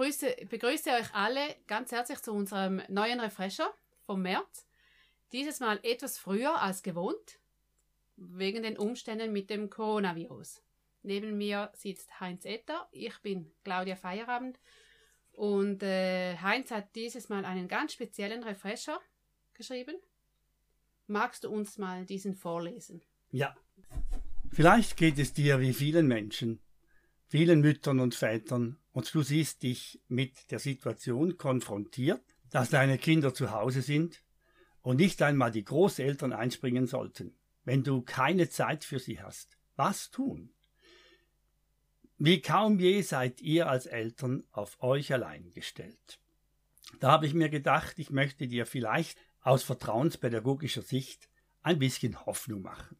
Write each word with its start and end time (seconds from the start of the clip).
begrüße, 0.00 0.34
begrüße 0.48 0.90
euch 0.92 1.14
alle 1.14 1.56
ganz 1.66 1.92
herzlich 1.92 2.20
zu 2.20 2.32
unserem 2.32 2.80
neuen 2.88 3.20
Refresher 3.20 3.70
vom 4.06 4.22
März. 4.22 4.66
Dieses 5.32 5.60
Mal 5.60 5.78
etwas 5.82 6.16
früher 6.16 6.62
als 6.62 6.82
gewohnt, 6.82 7.38
wegen 8.16 8.62
den 8.62 8.78
Umständen 8.78 9.30
mit 9.30 9.50
dem 9.50 9.68
Coronavirus. 9.68 10.62
Neben 11.02 11.36
mir 11.36 11.70
sitzt 11.74 12.18
Heinz 12.18 12.46
Etter, 12.46 12.88
ich 12.92 13.18
bin 13.20 13.52
Claudia 13.62 13.94
Feierabend 13.94 14.58
und 15.32 15.82
äh, 15.82 16.34
Heinz 16.38 16.70
hat 16.70 16.96
dieses 16.96 17.28
Mal 17.28 17.44
einen 17.44 17.68
ganz 17.68 17.92
speziellen 17.92 18.42
Refresher 18.42 18.98
geschrieben. 19.52 19.96
Magst 21.08 21.44
du 21.44 21.50
uns 21.50 21.76
mal 21.76 22.06
diesen 22.06 22.34
vorlesen? 22.34 23.02
Ja. 23.32 23.54
Vielleicht 24.50 24.96
geht 24.96 25.18
es 25.18 25.34
dir 25.34 25.60
wie 25.60 25.74
vielen 25.74 26.06
Menschen, 26.06 26.58
vielen 27.26 27.60
Müttern 27.60 28.00
und 28.00 28.14
Vätern, 28.14 28.79
und 28.92 29.12
du 29.14 29.22
siehst 29.22 29.62
dich 29.62 30.00
mit 30.08 30.50
der 30.50 30.58
Situation 30.58 31.38
konfrontiert, 31.38 32.22
dass 32.50 32.70
deine 32.70 32.98
Kinder 32.98 33.32
zu 33.32 33.52
Hause 33.52 33.82
sind 33.82 34.22
und 34.82 34.96
nicht 34.96 35.22
einmal 35.22 35.50
die 35.50 35.64
Großeltern 35.64 36.32
einspringen 36.32 36.86
sollten, 36.86 37.36
wenn 37.64 37.84
du 37.84 38.02
keine 38.02 38.48
Zeit 38.48 38.84
für 38.84 38.98
sie 38.98 39.20
hast. 39.20 39.56
Was 39.76 40.10
tun? 40.10 40.52
Wie 42.18 42.42
kaum 42.42 42.78
je 42.78 43.00
seid 43.00 43.40
ihr 43.40 43.68
als 43.68 43.86
Eltern 43.86 44.44
auf 44.52 44.82
euch 44.82 45.12
allein 45.12 45.50
gestellt. 45.52 46.20
Da 46.98 47.12
habe 47.12 47.26
ich 47.26 47.32
mir 47.32 47.48
gedacht, 47.48 47.98
ich 47.98 48.10
möchte 48.10 48.46
dir 48.46 48.66
vielleicht 48.66 49.18
aus 49.40 49.62
vertrauenspädagogischer 49.62 50.82
Sicht 50.82 51.30
ein 51.62 51.78
bisschen 51.78 52.26
Hoffnung 52.26 52.62
machen, 52.62 52.98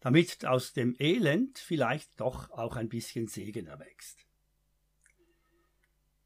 damit 0.00 0.44
aus 0.44 0.72
dem 0.72 0.94
Elend 0.98 1.58
vielleicht 1.58 2.20
doch 2.20 2.50
auch 2.50 2.76
ein 2.76 2.88
bisschen 2.88 3.26
Segen 3.26 3.68
erwächst. 3.68 4.26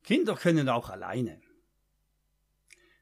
Kinder 0.07 0.37
können 0.37 0.69
auch 0.69 0.89
alleine. 0.89 1.41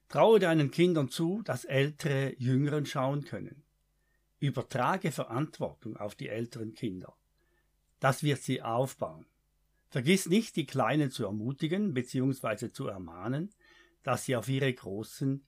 Traue 0.09 0.39
deinen 0.39 0.71
Kindern 0.71 1.11
zu, 1.11 1.43
dass 1.43 1.67
Ältere 1.67 2.35
Jüngeren 2.39 2.87
schauen 2.87 3.27
können. 3.27 3.63
Übertrage 4.41 5.13
Verantwortung 5.13 5.99
auf 5.99 6.15
die 6.15 6.31
älteren 6.31 6.73
Kinder. 6.73 7.15
Das 8.01 8.23
wird 8.23 8.41
sie 8.41 8.63
aufbauen. 8.63 9.27
Vergiss 9.91 10.25
nicht, 10.31 10.57
die 10.57 10.65
Kleinen 10.65 11.11
zu 11.11 11.27
ermutigen 11.27 11.93
bzw. 11.93 12.71
zu 12.71 12.87
ermahnen, 12.87 13.51
dass 14.03 14.25
sie 14.25 14.35
auf 14.35 14.49
ihre 14.49 14.73
großen 14.73 15.47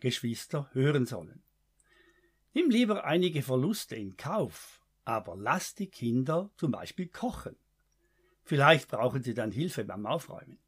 Geschwister 0.00 0.68
hören 0.72 1.06
sollen. 1.06 1.40
Nimm 2.52 2.68
lieber 2.68 3.04
einige 3.04 3.42
Verluste 3.42 3.94
in 3.94 4.16
Kauf, 4.16 4.84
aber 5.04 5.36
lass 5.36 5.76
die 5.76 5.88
Kinder 5.88 6.50
zum 6.56 6.72
Beispiel 6.72 7.06
kochen. 7.06 7.54
Vielleicht 8.42 8.88
brauchen 8.88 9.22
sie 9.22 9.34
dann 9.34 9.52
Hilfe 9.52 9.84
beim 9.84 10.04
Aufräumen. 10.04 10.58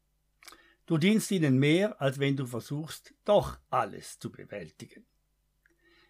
Du 0.89 0.97
dienst 0.97 1.29
ihnen 1.29 1.59
mehr, 1.59 2.01
als 2.01 2.17
wenn 2.17 2.35
du 2.35 2.47
versuchst, 2.47 3.13
doch 3.23 3.59
alles 3.69 4.17
zu 4.17 4.31
bewältigen. 4.31 5.05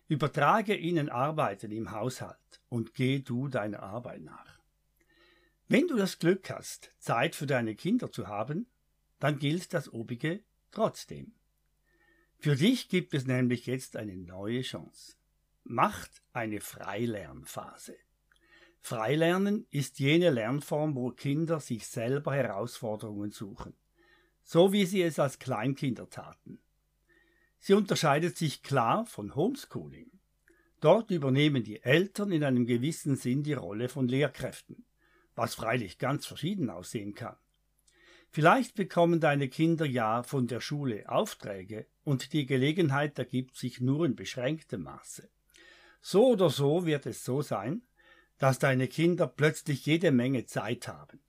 Übertrage 0.07 0.73
ihnen 0.73 1.09
Arbeiten 1.09 1.73
im 1.73 1.91
Haushalt 1.91 2.61
und 2.69 2.93
geh 2.93 3.19
du 3.19 3.49
deiner 3.49 3.83
Arbeit 3.83 4.21
nach. 4.21 4.57
Wenn 5.67 5.89
du 5.89 5.97
das 5.97 6.17
Glück 6.17 6.49
hast, 6.49 6.93
Zeit 6.97 7.35
für 7.35 7.45
deine 7.45 7.75
Kinder 7.75 8.09
zu 8.09 8.27
haben, 8.27 8.67
dann 9.19 9.37
gilt 9.37 9.73
das 9.73 9.91
obige 9.91 10.45
trotzdem. 10.71 11.33
Für 12.37 12.55
dich 12.55 12.87
gibt 12.87 13.13
es 13.13 13.27
nämlich 13.27 13.65
jetzt 13.65 13.97
eine 13.97 14.15
neue 14.15 14.61
Chance. 14.61 15.17
Macht 15.65 16.21
eine 16.31 16.61
Freilernphase. 16.61 17.97
Freilernen 18.79 19.67
ist 19.71 19.99
jene 19.99 20.29
Lernform, 20.29 20.95
wo 20.95 21.11
Kinder 21.11 21.59
sich 21.59 21.85
selber 21.85 22.33
Herausforderungen 22.33 23.31
suchen 23.31 23.73
so 24.51 24.73
wie 24.73 24.87
sie 24.87 25.03
es 25.03 25.19
als 25.19 25.37
Kleinkinder 25.37 26.09
taten. 26.09 26.57
Sie 27.59 27.75
unterscheidet 27.75 28.35
sich 28.35 28.63
klar 28.63 29.05
von 29.05 29.35
Homeschooling. 29.35 30.09
Dort 30.81 31.11
übernehmen 31.11 31.63
die 31.63 31.83
Eltern 31.83 32.31
in 32.31 32.43
einem 32.43 32.65
gewissen 32.65 33.15
Sinn 33.15 33.43
die 33.43 33.53
Rolle 33.53 33.89
von 33.89 34.07
Lehrkräften, 34.07 34.85
was 35.35 35.53
freilich 35.53 35.99
ganz 35.99 36.25
verschieden 36.25 36.71
aussehen 36.71 37.13
kann. 37.13 37.35
Vielleicht 38.31 38.73
bekommen 38.73 39.19
deine 39.19 39.49
Kinder 39.49 39.85
ja 39.85 40.23
von 40.23 40.47
der 40.47 40.61
Schule 40.61 41.07
Aufträge 41.07 41.85
und 42.03 42.33
die 42.33 42.47
Gelegenheit 42.47 43.19
ergibt 43.19 43.55
sich 43.55 43.79
nur 43.81 44.03
in 44.03 44.15
beschränktem 44.15 44.81
Maße. 44.81 45.29
So 46.01 46.25
oder 46.29 46.49
so 46.49 46.87
wird 46.87 47.05
es 47.05 47.23
so 47.23 47.43
sein, 47.43 47.83
dass 48.39 48.57
deine 48.57 48.87
Kinder 48.87 49.27
plötzlich 49.27 49.85
jede 49.85 50.11
Menge 50.11 50.47
Zeit 50.47 50.87
haben 50.87 51.19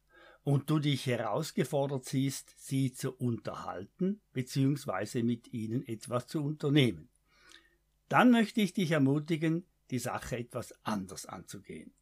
und 0.42 0.70
du 0.70 0.78
dich 0.78 1.06
herausgefordert 1.06 2.04
siehst, 2.04 2.54
sie 2.56 2.92
zu 2.92 3.12
unterhalten 3.12 4.20
bzw. 4.32 5.22
mit 5.22 5.52
ihnen 5.52 5.86
etwas 5.86 6.26
zu 6.26 6.42
unternehmen. 6.42 7.08
Dann 8.08 8.30
möchte 8.30 8.60
ich 8.60 8.72
dich 8.72 8.90
ermutigen, 8.90 9.66
die 9.90 9.98
Sache 9.98 10.38
etwas 10.38 10.74
anders 10.82 11.26
anzugehen. 11.26 11.92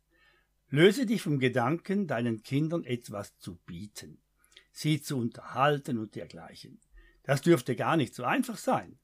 Löse 0.71 1.07
dich 1.07 1.23
vom 1.23 1.39
Gedanken, 1.39 2.07
deinen 2.07 2.43
Kindern 2.43 2.85
etwas 2.85 3.39
zu 3.39 3.57
bieten, 3.67 4.21
sie 4.71 5.01
zu 5.01 5.17
unterhalten 5.17 5.99
und 5.99 6.15
dergleichen. 6.15 6.81
Das 7.23 7.43
dürfte 7.43 7.75
gar 7.75 7.97
nicht 7.97 8.15
so 8.15 8.25
einfach 8.25 8.59
sein, 8.59 8.99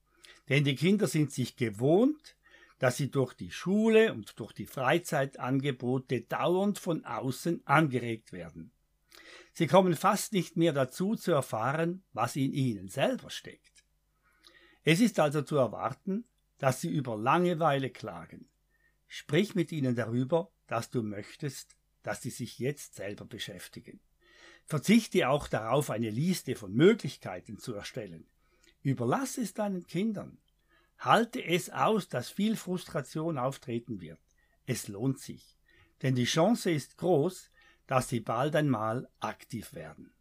denn 0.49 0.65
die 0.65 0.77
Kinder 0.77 1.07
sind 1.07 1.33
sich 1.33 1.57
gewohnt, 1.57 2.37
dass 2.79 2.97
sie 2.99 3.11
durch 3.11 3.33
die 3.35 3.51
Schule 3.51 4.13
und 4.13 4.39
durch 4.39 4.53
die 4.53 4.67
Freizeitangebote 4.67 6.23
dauernd 6.23 6.79
von 6.79 7.05
außen 7.05 7.67
angeregt 7.67 8.33
werden. 8.33 8.74
Sie 9.55 9.69
kommen 9.69 9.95
fast 9.95 10.33
nicht 10.33 10.57
mehr 10.57 10.73
dazu 10.73 11.15
zu 11.15 11.31
erfahren, 11.31 12.03
was 12.13 12.35
in 12.35 12.53
ihnen 12.53 12.89
selber 12.89 13.31
steckt. 13.31 13.85
Es 14.83 15.01
ist 15.01 15.21
also 15.21 15.43
zu 15.43 15.57
erwarten, 15.57 16.25
dass 16.59 16.81
sie 16.81 16.91
über 16.91 17.17
Langeweile 17.17 17.91
klagen. 17.91 18.49
Sprich 19.07 19.55
mit 19.55 19.71
ihnen 19.71 19.95
darüber, 19.95 20.51
dass 20.67 20.91
du 20.91 21.03
möchtest, 21.03 21.77
dass 22.03 22.21
sie 22.21 22.31
sich 22.31 22.59
jetzt 22.59 22.97
selber 22.97 23.25
beschäftigen. 23.25 24.01
Verzichte 24.67 25.29
auch 25.29 25.47
darauf, 25.47 25.89
eine 25.91 26.11
Liste 26.11 26.57
von 26.57 26.75
Möglichkeiten 26.75 27.59
zu 27.59 27.75
erstellen. 27.75 28.27
Überlass 28.83 29.39
es 29.39 29.55
deinen 29.55 29.87
Kindern. 29.87 30.39
Halte 30.99 31.43
es 31.45 31.71
aus, 31.71 32.09
dass 32.09 32.29
viel 32.29 32.57
Frustration 32.57 33.39
auftreten 33.39 34.01
wird. 34.01 34.21
Es 34.67 34.89
lohnt 34.89 35.21
sich. 35.21 35.57
Denn 36.03 36.17
die 36.17 36.25
Chance 36.25 36.71
ist 36.71 36.97
groß, 36.97 37.51
dass 37.87 38.09
sie 38.09 38.21
bald 38.21 38.57
einmal 38.57 39.09
aktiv 39.21 39.75
werden. 39.75 40.13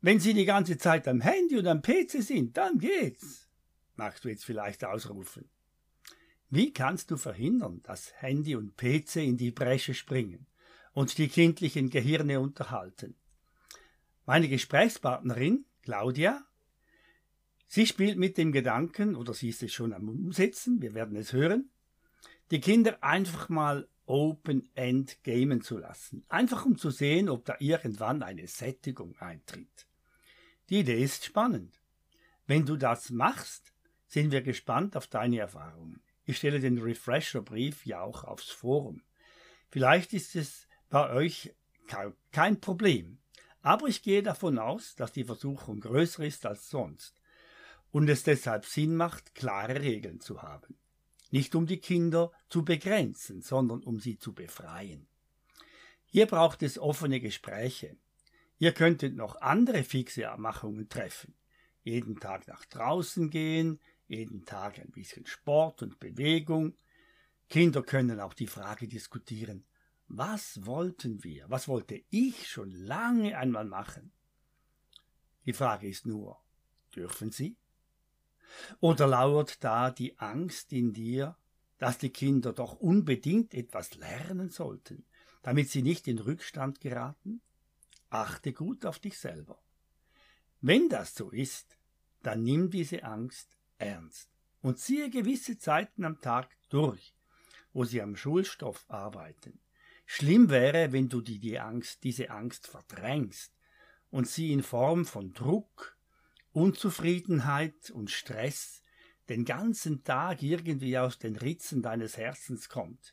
Wenn 0.00 0.20
sie 0.20 0.34
die 0.34 0.44
ganze 0.44 0.76
Zeit 0.76 1.08
am 1.08 1.22
Handy 1.22 1.56
und 1.56 1.66
am 1.66 1.80
PC 1.80 2.22
sind, 2.22 2.56
dann 2.56 2.78
geht's, 2.78 3.48
magst 3.96 4.24
du 4.24 4.28
jetzt 4.28 4.44
vielleicht 4.44 4.84
ausrufen. 4.84 5.48
Wie 6.50 6.72
kannst 6.72 7.10
du 7.10 7.16
verhindern, 7.16 7.82
dass 7.82 8.12
Handy 8.20 8.54
und 8.54 8.76
PC 8.76 9.16
in 9.16 9.36
die 9.36 9.50
Bresche 9.50 9.94
springen 9.94 10.46
und 10.92 11.16
die 11.18 11.28
kindlichen 11.28 11.90
Gehirne 11.90 12.40
unterhalten? 12.40 13.16
Meine 14.26 14.48
Gesprächspartnerin, 14.48 15.64
Claudia, 15.82 16.46
sie 17.66 17.86
spielt 17.86 18.18
mit 18.18 18.38
dem 18.38 18.52
Gedanken, 18.52 19.16
oder 19.16 19.34
sie 19.34 19.48
ist 19.48 19.62
es 19.62 19.72
schon 19.72 19.92
am 19.92 20.08
Umsetzen, 20.08 20.80
wir 20.80 20.94
werden 20.94 21.16
es 21.16 21.32
hören, 21.32 21.70
die 22.50 22.60
Kinder 22.60 23.02
einfach 23.02 23.48
mal 23.48 23.88
Open-End 24.06 25.22
gamen 25.24 25.62
zu 25.62 25.78
lassen. 25.78 26.24
Einfach 26.28 26.64
um 26.64 26.76
zu 26.76 26.90
sehen, 26.90 27.28
ob 27.28 27.44
da 27.44 27.56
irgendwann 27.58 28.22
eine 28.22 28.46
Sättigung 28.46 29.16
eintritt. 29.18 29.86
Die 30.68 30.80
Idee 30.80 31.02
ist 31.02 31.24
spannend. 31.24 31.80
Wenn 32.46 32.66
du 32.66 32.76
das 32.76 33.10
machst, 33.10 33.72
sind 34.06 34.30
wir 34.30 34.42
gespannt 34.42 34.96
auf 34.96 35.06
deine 35.06 35.38
Erfahrungen. 35.38 36.02
Ich 36.24 36.38
stelle 36.38 36.60
den 36.60 36.78
Refresher-Brief 36.78 37.86
ja 37.86 38.02
auch 38.02 38.24
aufs 38.24 38.50
Forum. 38.50 39.02
Vielleicht 39.70 40.12
ist 40.12 40.36
es 40.36 40.68
bei 40.90 41.10
euch 41.10 41.54
kein 42.32 42.60
Problem, 42.60 43.18
aber 43.62 43.88
ich 43.88 44.02
gehe 44.02 44.22
davon 44.22 44.58
aus, 44.58 44.94
dass 44.94 45.12
die 45.12 45.24
Versuchung 45.24 45.80
größer 45.80 46.24
ist 46.24 46.46
als 46.46 46.70
sonst 46.70 47.20
und 47.90 48.08
es 48.08 48.22
deshalb 48.22 48.64
Sinn 48.64 48.96
macht, 48.96 49.34
klare 49.34 49.80
Regeln 49.80 50.20
zu 50.20 50.42
haben 50.42 50.78
nicht 51.34 51.56
um 51.56 51.66
die 51.66 51.80
Kinder 51.80 52.30
zu 52.48 52.64
begrenzen, 52.64 53.42
sondern 53.42 53.82
um 53.82 53.98
sie 53.98 54.18
zu 54.18 54.32
befreien. 54.32 55.08
Hier 56.04 56.26
braucht 56.26 56.62
es 56.62 56.78
offene 56.78 57.18
Gespräche. 57.18 57.96
Ihr 58.58 58.70
könntet 58.70 59.16
noch 59.16 59.40
andere 59.40 59.82
fixe 59.82 60.30
Abmachungen 60.30 60.88
treffen. 60.88 61.34
Jeden 61.82 62.20
Tag 62.20 62.46
nach 62.46 62.64
draußen 62.66 63.30
gehen, 63.30 63.80
jeden 64.06 64.44
Tag 64.44 64.78
ein 64.78 64.92
bisschen 64.92 65.26
Sport 65.26 65.82
und 65.82 65.98
Bewegung. 65.98 66.76
Kinder 67.48 67.82
können 67.82 68.20
auch 68.20 68.34
die 68.34 68.46
Frage 68.46 68.86
diskutieren, 68.86 69.66
was 70.06 70.64
wollten 70.64 71.24
wir, 71.24 71.50
was 71.50 71.66
wollte 71.66 72.00
ich 72.10 72.46
schon 72.46 72.70
lange 72.70 73.36
einmal 73.36 73.64
machen? 73.64 74.12
Die 75.46 75.52
Frage 75.52 75.88
ist 75.88 76.06
nur, 76.06 76.40
dürfen 76.94 77.32
sie? 77.32 77.56
Oder 78.80 79.06
lauert 79.06 79.62
da 79.64 79.90
die 79.90 80.18
Angst 80.18 80.72
in 80.72 80.92
dir, 80.92 81.36
dass 81.78 81.98
die 81.98 82.10
Kinder 82.10 82.52
doch 82.52 82.74
unbedingt 82.74 83.54
etwas 83.54 83.94
lernen 83.96 84.50
sollten, 84.50 85.04
damit 85.42 85.70
sie 85.70 85.82
nicht 85.82 86.08
in 86.08 86.18
Rückstand 86.18 86.80
geraten? 86.80 87.40
achte 88.10 88.52
gut 88.52 88.86
auf 88.86 89.00
dich 89.00 89.18
selber. 89.18 89.60
Wenn 90.60 90.88
das 90.88 91.14
so 91.14 91.30
ist, 91.30 91.76
dann 92.22 92.42
nimm 92.42 92.70
diese 92.70 93.02
Angst 93.02 93.58
ernst 93.76 94.30
und 94.62 94.78
ziehe 94.78 95.10
gewisse 95.10 95.58
Zeiten 95.58 96.04
am 96.04 96.20
Tag 96.20 96.56
durch, 96.68 97.14
wo 97.72 97.84
sie 97.84 98.00
am 98.00 98.16
Schulstoff 98.16 98.84
arbeiten. 98.88 99.60
Schlimm 100.06 100.48
wäre, 100.48 100.92
wenn 100.92 101.08
du 101.08 101.20
die, 101.20 101.58
Angst, 101.58 102.04
diese 102.04 102.30
Angst 102.30 102.66
verdrängst 102.66 103.52
und 104.10 104.28
sie 104.28 104.52
in 104.52 104.62
Form 104.62 105.06
von 105.06 105.32
Druck, 105.32 105.93
Unzufriedenheit 106.54 107.90
und 107.90 108.12
Stress 108.12 108.80
den 109.28 109.44
ganzen 109.44 110.04
Tag 110.04 110.40
irgendwie 110.40 110.96
aus 110.96 111.18
den 111.18 111.34
Ritzen 111.34 111.82
deines 111.82 112.16
Herzens 112.16 112.68
kommt 112.68 113.12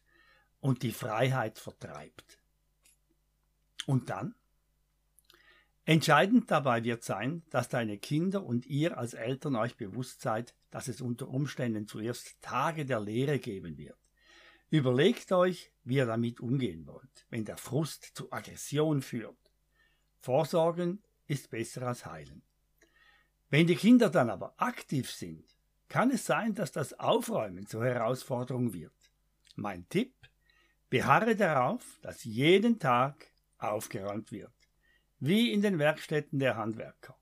und 0.60 0.84
die 0.84 0.92
Freiheit 0.92 1.58
vertreibt. 1.58 2.38
Und 3.88 4.12
dann? 4.12 4.36
Entscheidend 5.86 6.52
dabei 6.52 6.84
wird 6.84 7.04
sein, 7.04 7.42
dass 7.50 7.68
deine 7.68 7.98
Kinder 7.98 8.44
und 8.44 8.68
ihr 8.68 9.00
als 9.00 9.16
Eltern 9.16 9.56
euch 9.56 9.76
bewusst 9.76 10.22
seid, 10.22 10.54
dass 10.70 10.88
es 10.88 11.02
unter 11.02 11.28
Umständen 11.28 11.88
zuerst 11.88 12.40
Tage 12.42 12.86
der 12.86 13.00
Lehre 13.00 13.40
geben 13.40 13.76
wird. 13.76 13.98
Überlegt 14.70 15.32
euch, 15.32 15.72
wie 15.84 15.96
ihr 15.96 16.06
damit 16.06 16.40
umgehen 16.42 16.86
wollt, 16.86 17.26
wenn 17.32 17.44
der 17.44 17.58
Frust 17.58 18.12
zu 18.14 18.32
Aggression 18.32 19.02
führt. 19.02 19.52
Vorsorgen 20.20 21.02
ist 21.26 21.50
besser 21.50 21.88
als 21.88 22.06
heilen. 22.06 22.44
Wenn 23.52 23.68
die 23.68 23.76
Kinder 23.76 24.10
dann 24.10 24.30
aber 24.30 24.54
aktiv 24.56 25.12
sind, 25.12 25.44
kann 25.90 26.10
es 26.10 26.26
sein, 26.26 26.56
dass 26.56 26.72
das 26.72 26.98
Aufräumen 27.00 27.68
zur 27.68 27.84
Herausforderung 27.84 28.74
wird. 28.74 29.12
Mein 29.56 29.88
Tipp, 29.90 30.14
beharre 30.90 31.36
darauf, 31.36 32.00
dass 32.02 32.24
jeden 32.24 32.80
Tag 32.80 33.28
aufgeräumt 33.58 34.32
wird, 34.32 34.54
wie 35.20 35.52
in 35.52 35.62
den 35.62 35.80
Werkstätten 35.80 36.40
der 36.40 36.56
Handwerker. 36.56 37.18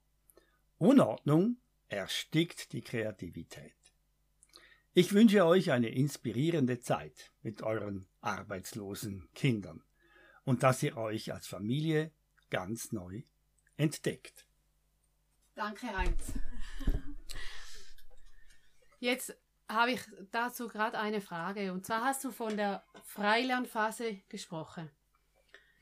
Unordnung 0.78 1.58
erstickt 1.88 2.74
die 2.74 2.82
Kreativität. 2.82 3.74
Ich 4.94 5.14
wünsche 5.14 5.44
euch 5.46 5.72
eine 5.72 5.90
inspirierende 5.90 6.80
Zeit 6.80 7.32
mit 7.42 7.64
euren 7.64 8.06
arbeitslosen 8.22 9.28
Kindern 9.34 9.82
und 10.44 10.62
dass 10.62 10.84
ihr 10.84 10.96
euch 10.96 11.34
als 11.34 11.48
Familie 11.48 12.12
ganz 12.52 12.92
neu 12.92 13.24
entdeckt. 13.78 14.46
Danke, 15.60 15.88
Heinz. 15.94 16.32
Jetzt 19.02 19.36
habe 19.68 19.92
ich 19.92 20.00
dazu 20.32 20.70
gerade 20.70 20.98
eine 20.98 21.20
Frage. 21.20 21.74
Und 21.74 21.86
zwar 21.86 22.06
hast 22.06 22.24
du 22.24 22.32
von 22.32 22.56
der 22.56 22.82
Freilernphase 23.04 24.22
gesprochen. 24.30 24.90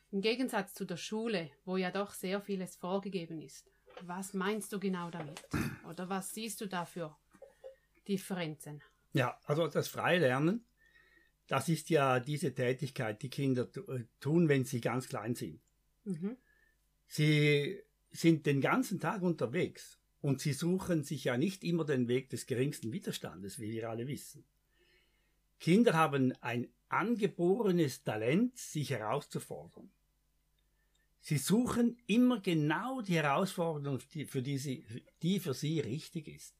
Im 0.09 0.21
Gegensatz 0.21 0.73
zu 0.73 0.83
der 0.83 0.97
Schule, 0.97 1.51
wo 1.63 1.77
ja 1.77 1.91
doch 1.91 2.13
sehr 2.13 2.41
vieles 2.41 2.75
vorgegeben 2.75 3.39
ist. 3.39 3.69
Was 4.01 4.33
meinst 4.33 4.73
du 4.73 4.79
genau 4.79 5.11
damit? 5.11 5.43
Oder 5.87 6.09
was 6.09 6.33
siehst 6.33 6.59
du 6.59 6.65
da 6.65 6.83
für 6.83 7.15
Differenzen? 8.07 8.81
Ja, 9.13 9.39
also 9.45 9.67
das 9.67 9.89
Freilernen, 9.89 10.65
das 11.45 11.69
ist 11.69 11.91
ja 11.91 12.19
diese 12.19 12.51
Tätigkeit, 12.55 13.21
die 13.21 13.29
Kinder 13.29 13.67
äh, 13.89 14.05
tun, 14.19 14.49
wenn 14.49 14.65
sie 14.65 14.81
ganz 14.81 15.07
klein 15.07 15.35
sind. 15.35 15.61
Mhm. 16.03 16.35
Sie 17.05 17.83
sind 18.11 18.45
den 18.45 18.61
ganzen 18.61 18.99
Tag 18.99 19.21
unterwegs 19.21 19.99
und 20.21 20.41
sie 20.41 20.53
suchen 20.53 21.03
sich 21.03 21.25
ja 21.25 21.37
nicht 21.37 21.63
immer 21.63 21.85
den 21.85 22.07
Weg 22.07 22.29
des 22.29 22.45
geringsten 22.45 22.91
Widerstandes, 22.91 23.59
wie 23.59 23.71
wir 23.71 23.89
alle 23.89 24.07
wissen. 24.07 24.43
Kinder 25.59 25.93
haben 25.93 26.33
ein 26.41 26.67
angeborenes 26.89 28.03
Talent, 28.03 28.57
sich 28.57 28.91
herauszufordern. 28.91 29.89
Sie 31.19 31.37
suchen 31.37 31.97
immer 32.07 32.39
genau 32.39 33.01
die 33.01 33.15
Herausforderung, 33.15 33.99
die 34.13 34.25
für, 34.25 34.41
die, 34.41 34.57
sie, 34.57 34.85
die 35.21 35.39
für 35.39 35.53
sie 35.53 35.79
richtig 35.79 36.27
ist. 36.27 36.55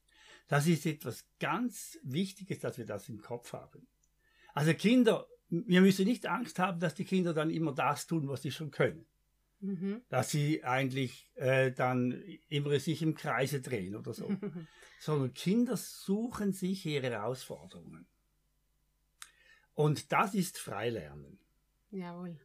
Das 0.48 0.66
ist 0.66 0.86
etwas 0.86 1.24
ganz 1.38 1.98
Wichtiges, 2.02 2.58
dass 2.58 2.78
wir 2.78 2.86
das 2.86 3.08
im 3.08 3.20
Kopf 3.20 3.52
haben. 3.52 3.86
Also 4.54 4.74
Kinder, 4.74 5.26
wir 5.50 5.80
müssen 5.80 6.06
nicht 6.06 6.26
Angst 6.26 6.58
haben, 6.58 6.80
dass 6.80 6.94
die 6.94 7.04
Kinder 7.04 7.32
dann 7.32 7.50
immer 7.50 7.72
das 7.72 8.06
tun, 8.06 8.28
was 8.28 8.42
sie 8.42 8.50
schon 8.50 8.70
können. 8.70 9.06
Mhm. 9.60 10.02
Dass 10.08 10.30
sie 10.30 10.62
eigentlich 10.64 11.30
äh, 11.34 11.72
dann 11.72 12.22
immer 12.48 12.78
sich 12.78 13.02
im 13.02 13.14
Kreise 13.14 13.60
drehen 13.60 13.96
oder 13.96 14.14
so. 14.14 14.30
Sondern 15.00 15.34
Kinder 15.34 15.76
suchen 15.76 16.52
sich 16.52 16.86
ihre 16.86 17.10
Herausforderungen. 17.10 18.06
Und 19.74 20.12
das 20.12 20.34
ist 20.34 20.58
Freilernen. 20.58 21.38
Jawohl. 21.90 22.38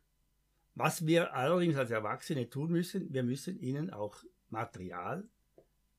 Was 0.75 1.05
wir 1.05 1.33
allerdings 1.33 1.75
als 1.75 1.91
Erwachsene 1.91 2.49
tun 2.49 2.71
müssen, 2.71 3.13
wir 3.13 3.23
müssen 3.23 3.59
ihnen 3.59 3.91
auch 3.91 4.23
Material, 4.49 5.27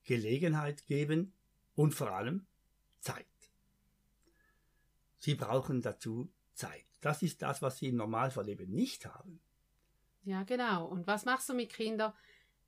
Gelegenheit 0.05 0.87
geben 0.87 1.33
und 1.75 1.95
vor 1.95 2.11
allem 2.13 2.47
Zeit. 3.01 3.27
Sie 5.19 5.35
brauchen 5.35 5.81
dazu 5.81 6.31
Zeit. 6.55 6.85
Das 7.01 7.23
ist 7.23 7.43
das, 7.43 7.63
was 7.63 7.79
sie 7.79 7.89
im 7.89 7.97
Normalfall 7.97 8.49
eben 8.49 8.71
nicht 8.71 9.07
haben. 9.07 9.41
Ja, 10.25 10.43
genau. 10.43 10.87
Und 10.87 11.07
was 11.07 11.25
machst 11.25 11.49
du 11.49 11.55
mit 11.55 11.73
Kindern? 11.73 12.13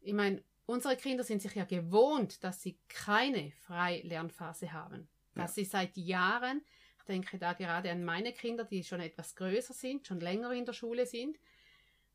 Ich 0.01 0.13
meine, 0.13 0.43
unsere 0.67 0.97
Kinder 0.97 1.25
sind 1.25 1.43
sich 1.43 1.55
ja 1.55 1.65
gewohnt, 1.65 2.45
dass 2.45 2.63
sie 2.63 2.79
keine 2.89 3.51
Freilernphase 3.67 4.73
haben. 4.73 5.09
Dass 5.35 5.57
ja. 5.57 5.63
sie 5.63 5.71
seit 5.71 5.97
Jahren, 5.97 6.63
ich 6.99 7.05
denke 7.05 7.39
da 7.39 7.53
gerade 7.53 7.91
an 7.91 8.05
meine 8.05 8.33
Kinder, 8.33 8.65
die 8.65 8.85
schon 8.85 9.01
etwas 9.01 9.35
größer 9.37 9.75
sind, 9.75 10.07
schon 10.07 10.21
länger 10.21 10.53
in 10.53 10.65
der 10.65 10.73
Schule 10.73 11.07
sind 11.07 11.39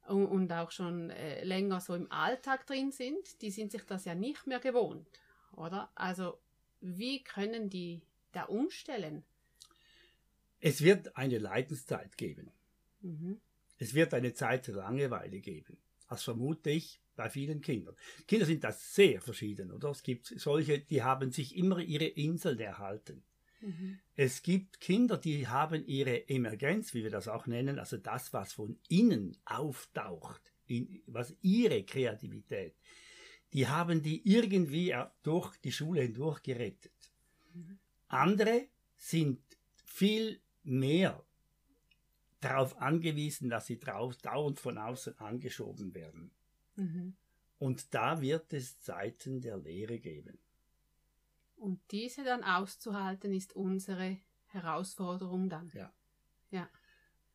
und, 0.08 0.26
und 0.28 0.52
auch 0.52 0.72
schon 0.72 1.10
äh, 1.10 1.44
länger 1.44 1.80
so 1.80 1.96
im 1.96 2.12
Alltag 2.12 2.66
drin 2.68 2.92
sind, 2.92 3.42
die 3.42 3.52
sind 3.52 3.72
sich 3.72 3.84
das 3.84 4.06
ja 4.06 4.16
nicht 4.16 4.48
mehr 4.48 4.60
gewohnt, 4.60 5.08
oder? 5.56 5.92
Also, 5.96 6.40
wie 6.82 7.24
können 7.24 7.70
die 7.70 8.02
da 8.32 8.44
umstellen? 8.44 9.24
Es 10.60 10.82
wird 10.82 11.16
eine 11.16 11.38
Leidenszeit 11.38 12.18
geben. 12.18 12.52
Mhm. 13.02 13.40
Es 13.82 13.96
wird 13.96 14.14
eine 14.14 14.32
Zeit 14.36 14.68
der 14.68 14.76
Langeweile 14.76 15.40
geben. 15.40 15.76
Das 16.08 16.22
vermute 16.24 16.70
ich 16.70 17.02
bei 17.16 17.32
vielen 17.32 17.62
Kindern. 17.62 17.96
Kinder 18.28 18.46
sind 18.46 18.64
da 18.64 18.72
sehr 18.72 19.22
verschieden, 19.22 19.72
oder? 19.72 19.90
Es 19.90 20.04
gibt 20.04 20.28
solche, 20.28 20.78
die 20.78 21.02
haben 21.02 21.32
sich 21.32 21.58
immer 21.58 21.80
ihre 21.80 22.06
Inseln 22.06 22.60
erhalten. 22.60 23.24
Mhm. 23.60 23.98
Es 24.16 24.44
gibt 24.44 24.82
Kinder, 24.82 25.18
die 25.18 25.48
haben 25.48 25.84
ihre 25.88 26.30
Emergenz, 26.30 26.94
wie 26.94 27.04
wir 27.04 27.10
das 27.10 27.28
auch 27.28 27.48
nennen, 27.48 27.80
also 27.80 27.98
das, 27.98 28.34
was 28.34 28.54
von 28.54 28.78
innen 28.88 29.36
auftaucht, 29.46 30.54
in, 30.68 31.02
was 31.08 31.34
ihre 31.42 31.84
Kreativität, 31.84 32.76
die 33.52 33.68
haben 33.68 34.04
die 34.04 34.22
irgendwie 34.32 34.96
durch 35.24 35.58
die 35.58 35.72
Schule 35.72 36.04
hindurch 36.04 36.44
gerettet. 36.44 36.94
Mhm. 37.56 37.80
Andere 38.10 38.68
sind 38.96 39.42
viel 39.84 40.40
mehr 40.62 41.26
darauf 42.42 42.82
angewiesen, 42.82 43.50
dass 43.50 43.68
sie 43.68 43.80
drauf, 43.80 44.18
dauernd 44.18 44.60
von 44.60 44.78
außen 44.78 45.18
angeschoben 45.20 45.94
werden. 45.96 46.32
Mhm. 46.76 47.16
Und 47.60 47.94
da 47.94 48.22
wird 48.22 48.52
es 48.54 48.80
Zeiten 48.82 49.40
der 49.40 49.58
Lehre 49.58 50.00
geben. 50.00 50.40
Und 51.56 51.80
diese 51.92 52.24
dann 52.24 52.44
auszuhalten, 52.44 53.34
ist 53.34 53.56
unsere 53.56 54.18
Herausforderung 54.48 55.48
dann. 55.48 55.72
Ja. 55.74 55.94
Ja. 56.50 56.70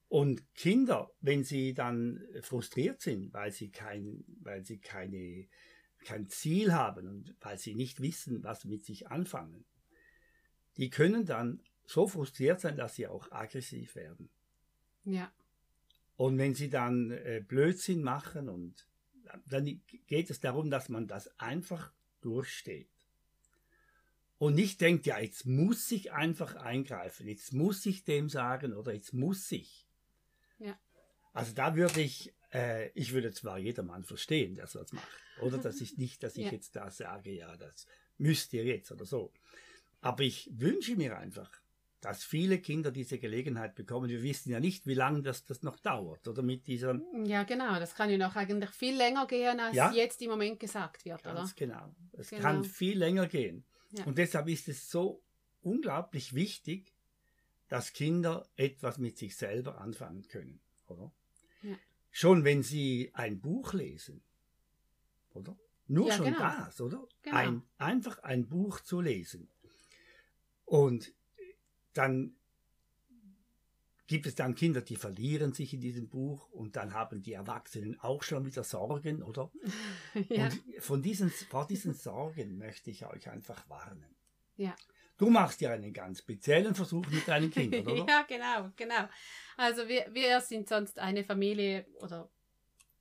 Und 0.09 0.55
Kinder, 0.55 1.11
wenn 1.21 1.45
sie 1.45 1.75
dann 1.75 2.27
frustriert 2.43 3.01
sind, 3.01 3.33
weil 3.33 3.53
sie 3.53 3.71
kein, 3.71 4.25
weil 4.41 4.65
sie 4.65 4.79
keine, 4.79 5.47
kein 6.05 6.29
Ziel 6.29 6.73
haben 6.73 7.09
und 7.09 7.37
weil 7.41 7.59
sie 7.59 7.75
nicht 7.75 8.01
wissen, 8.01 8.43
was 8.43 8.65
mit 8.65 8.85
sich 8.85 9.09
anfangen, 9.09 9.65
die 10.77 10.91
können 10.91 11.25
dann 11.25 11.63
so 11.85 12.07
frustriert 12.09 12.61
sein, 12.61 12.77
dass 12.77 12.97
sie 12.97 13.07
auch 13.07 13.31
aggressiv 13.31 13.95
werden. 13.95 14.29
Ja. 15.07 15.33
Und 16.17 16.39
wenn 16.39 16.55
sie 16.55 16.69
dann 16.69 17.11
äh, 17.11 17.43
Blödsinn 17.47 18.03
machen 18.03 18.49
und 18.49 18.87
dann 19.49 19.81
geht 20.07 20.31
es 20.31 20.41
darum, 20.41 20.71
dass 20.71 20.89
man 20.89 21.07
das 21.07 21.39
einfach 21.39 21.93
durchsteht. 22.21 22.89
Und 24.39 24.55
nicht 24.55 24.81
denkt, 24.81 25.07
ja, 25.07 25.19
jetzt 25.19 25.47
muss 25.47 25.91
ich 25.91 26.13
einfach 26.13 26.57
eingreifen, 26.57 27.27
jetzt 27.27 27.53
muss 27.53 27.87
ich 27.87 28.05
dem 28.05 28.29
sagen 28.29 28.75
oder 28.75 28.93
jetzt 28.93 29.15
muss 29.15 29.51
ich. 29.51 29.87
Ja. 30.59 30.79
Also 31.33 31.55
da 31.55 31.75
würde 31.75 32.03
ich, 32.03 32.35
äh, 32.53 32.91
ich 32.91 33.13
würde 33.13 33.33
zwar 33.33 33.59
jedermann 33.59 34.05
verstehen, 34.05 34.55
der 34.55 34.67
so 34.67 34.81
was 34.81 34.93
macht. 34.93 35.09
Oder 35.41 35.59
das 35.59 35.81
ist 35.81 35.99
nicht, 35.99 36.23
dass 36.23 36.37
ich 36.37 36.47
ja. 36.47 36.53
jetzt 36.53 36.77
da 36.77 36.91
sage, 36.91 37.31
ja, 37.33 37.57
das 37.57 37.87
müsst 38.19 38.53
ihr 38.53 38.65
jetzt 38.65 38.93
oder 38.93 39.07
so. 39.07 39.33
Aber 40.03 40.23
ich 40.23 40.51
wünsche 40.53 40.97
mir 40.97 41.17
einfach, 41.19 41.51
dass 42.07 42.23
viele 42.23 42.61
Kinder 42.61 42.93
diese 42.93 43.19
Gelegenheit 43.19 43.75
bekommen. 43.75 44.09
Wir 44.09 44.23
wissen 44.23 44.51
ja 44.51 44.61
nicht, 44.61 44.87
wie 44.87 44.95
lange 44.95 45.23
das, 45.23 45.45
das 45.45 45.65
noch 45.65 45.77
dauert, 45.81 46.29
oder 46.29 46.41
mit 46.41 46.69
dieser. 46.69 47.01
Ja, 47.25 47.43
genau. 47.43 47.81
Das 47.81 47.97
kann 47.97 48.09
ja 48.11 48.17
noch 48.17 48.37
eigentlich 48.37 48.71
viel 48.71 48.97
länger 48.97 49.27
gehen, 49.27 49.59
als 49.59 49.75
ja? 49.75 49.91
jetzt 49.91 50.23
im 50.23 50.31
Moment 50.31 50.61
gesagt 50.61 51.05
wird, 51.05 51.25
Ganz 51.25 51.51
oder? 51.51 51.53
genau. 51.57 51.97
Es 52.13 52.31
genau. 52.31 52.43
kann 52.43 52.65
viel 52.65 52.97
länger 52.97 53.27
gehen. 53.27 53.65
Ja. 53.91 54.05
Und 54.05 54.19
deshalb 54.19 54.47
ist 54.47 54.69
es 54.69 54.89
so 54.89 55.21
unglaublich 55.63 56.33
wichtig, 56.33 56.95
dass 57.67 57.93
Kinder 57.93 58.49
etwas 58.55 58.99
mit 58.99 59.19
sich 59.19 59.35
selber 59.35 59.81
anfangen 59.81 60.29
können, 60.29 60.61
oder? 60.87 61.11
Ja. 61.63 61.75
Schon 62.13 62.45
wenn 62.45 62.63
sie 62.63 63.11
ein 63.15 63.41
Buch 63.41 63.73
lesen, 63.73 64.23
oder? 65.35 65.59
Nur 65.89 66.13
schon 66.13 66.27
genau. 66.27 66.39
das, 66.39 66.81
oder? 66.81 67.05
Genau. 67.23 67.37
Ein, 67.37 67.63
einfach 67.79 68.21
ein 68.21 68.47
Buch 68.47 68.79
zu 68.79 69.01
lesen. 69.01 69.49
Und 70.67 71.13
dann 71.97 72.35
gibt 74.07 74.27
es 74.27 74.35
dann 74.35 74.55
Kinder, 74.55 74.81
die 74.81 74.97
verlieren 74.97 75.53
sich 75.53 75.75
in 75.75 75.81
diesem 75.81 76.09
Buch 76.09 76.49
und 76.51 76.77
dann 76.77 76.95
haben 76.95 77.23
die 77.23 77.33
Erwachsenen 77.33 77.99
auch 78.01 78.23
schon 78.23 78.47
wieder 78.47 78.63
Sorgen, 78.63 79.23
oder? 79.23 79.51
ja. 80.29 80.45
Und 80.45 80.63
von 80.79 81.03
diesen, 81.03 81.31
vor 81.31 81.67
diesen 81.67 81.95
Sorgen 81.95 82.59
möchte 82.59 82.91
ich 82.91 83.05
euch 83.07 83.29
einfach 83.29 83.69
warnen. 83.69 84.15
Ja. 84.57 84.75
Du 85.19 85.31
machst 85.31 85.61
ja 85.61 85.73
einen 85.73 85.93
ganz 85.93 86.19
speziellen 86.19 86.75
Versuch 86.75 87.07
mit 87.09 87.27
deinen 87.27 87.51
Kindern, 87.51 87.87
oder? 87.87 88.07
ja, 88.09 88.23
genau, 88.29 88.71
genau. 88.77 89.09
Also 89.57 89.89
wir, 89.89 90.07
wir 90.13 90.41
sind 90.41 90.69
sonst 90.69 90.99
eine 90.99 91.25
Familie 91.25 91.87
oder 92.01 92.29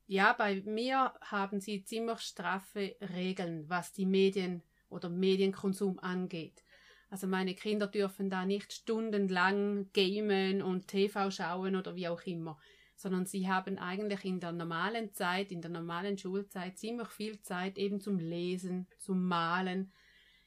ja, 0.08 0.32
bei 0.32 0.62
mir 0.62 1.12
haben 1.20 1.60
sie 1.60 1.84
ziemlich 1.84 2.20
straffe 2.20 2.96
Regeln, 3.00 3.68
was 3.68 3.92
die 3.92 4.06
Medien 4.06 4.62
oder 4.88 5.08
Medienkonsum 5.08 5.98
angeht. 5.98 6.62
Also 7.08 7.26
meine 7.26 7.54
Kinder 7.54 7.86
dürfen 7.86 8.30
da 8.30 8.44
nicht 8.44 8.72
stundenlang 8.72 9.90
gamen 9.92 10.62
und 10.62 10.88
TV 10.88 11.30
schauen 11.30 11.76
oder 11.76 11.94
wie 11.94 12.08
auch 12.08 12.22
immer, 12.22 12.58
sondern 12.96 13.26
sie 13.26 13.48
haben 13.48 13.78
eigentlich 13.78 14.24
in 14.24 14.40
der 14.40 14.52
normalen 14.52 15.12
Zeit, 15.12 15.52
in 15.52 15.62
der 15.62 15.70
normalen 15.70 16.18
Schulzeit 16.18 16.78
ziemlich 16.78 17.08
viel 17.08 17.40
Zeit 17.42 17.78
eben 17.78 18.00
zum 18.00 18.18
Lesen, 18.18 18.88
zum 18.98 19.26
Malen, 19.26 19.92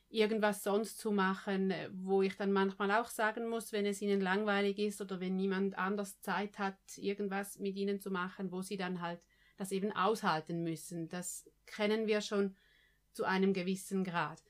irgendwas 0.10 0.64
sonst 0.64 0.98
zu 0.98 1.12
machen, 1.12 1.74
wo 1.94 2.24
ich 2.24 2.36
dann 2.36 2.52
manchmal 2.52 2.92
auch 2.92 3.08
sagen 3.08 3.48
muss, 3.48 3.72
wenn 3.72 3.86
es 3.86 4.02
ihnen 4.02 4.22
langweilig 4.22 4.80
ist 4.80 5.02
oder 5.02 5.20
wenn 5.20 5.36
niemand 5.36 5.78
anders 5.78 6.20
Zeit 6.22 6.58
hat, 6.58 6.78
irgendwas 6.98 7.60
mit 7.60 7.76
ihnen 7.76 8.02
zu 8.02 8.10
machen, 8.10 8.52
wo 8.52 8.62
sie 8.62 8.78
dann 8.78 9.02
halt 9.02 9.24
das 9.58 9.72
eben 9.72 9.92
aushalten 9.92 10.64
müssen. 10.64 11.10
Das 11.10 11.50
kennen 11.68 12.08
wir 12.08 12.22
schon 12.22 12.56
zu 13.14 13.24
einem 13.26 13.54
gewissen 13.54 14.04
Grad. 14.04 14.42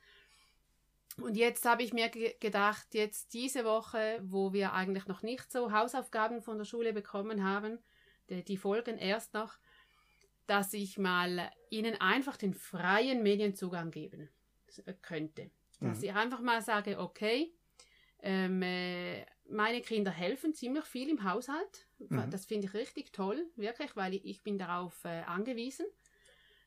Und 1.22 1.36
jetzt 1.38 1.66
habe 1.66 1.84
ich 1.84 1.94
mir 1.94 2.10
ge 2.10 2.36
gedacht, 2.40 2.94
jetzt 2.94 3.34
diese 3.34 3.66
Woche, 3.66 4.20
wo 4.24 4.54
wir 4.54 4.74
eigentlich 4.74 5.08
noch 5.08 5.22
nicht 5.22 5.52
so 5.52 5.72
Hausaufgaben 5.72 6.42
von 6.42 6.58
der 6.58 6.66
Schule 6.66 6.94
bekommen 6.94 7.44
haben, 7.44 7.80
die, 8.30 8.44
die 8.44 8.58
folgen 8.58 8.98
erst 8.98 9.34
noch, 9.34 9.58
dass 10.48 10.74
ich 10.74 10.98
mal 10.98 11.52
ihnen 11.70 12.00
einfach 12.02 12.38
den 12.38 12.54
freien 12.54 13.22
Medienzugang 13.24 13.92
geben 13.92 14.30
könnte. 15.02 15.52
Dass 15.80 16.00
Mhm. 16.00 16.04
ich 16.06 16.14
einfach 16.14 16.42
mal 16.42 16.62
sage, 16.62 17.00
okay, 17.00 17.54
ähm, 18.22 18.62
äh, 18.62 19.26
meine 19.50 19.82
Kinder 19.82 20.12
helfen 20.12 20.54
ziemlich 20.54 20.86
viel 20.86 21.10
im 21.10 21.24
Haushalt. 21.24 21.88
Mhm. 22.00 22.30
Das 22.30 22.46
finde 22.46 22.68
ich 22.68 22.74
richtig 22.74 23.12
toll, 23.14 23.46
wirklich, 23.56 23.96
weil 23.96 24.14
ich, 24.14 24.26
ich 24.26 24.42
bin 24.44 24.58
darauf 24.58 25.06
äh, 25.06 25.22
angewiesen, 25.24 25.86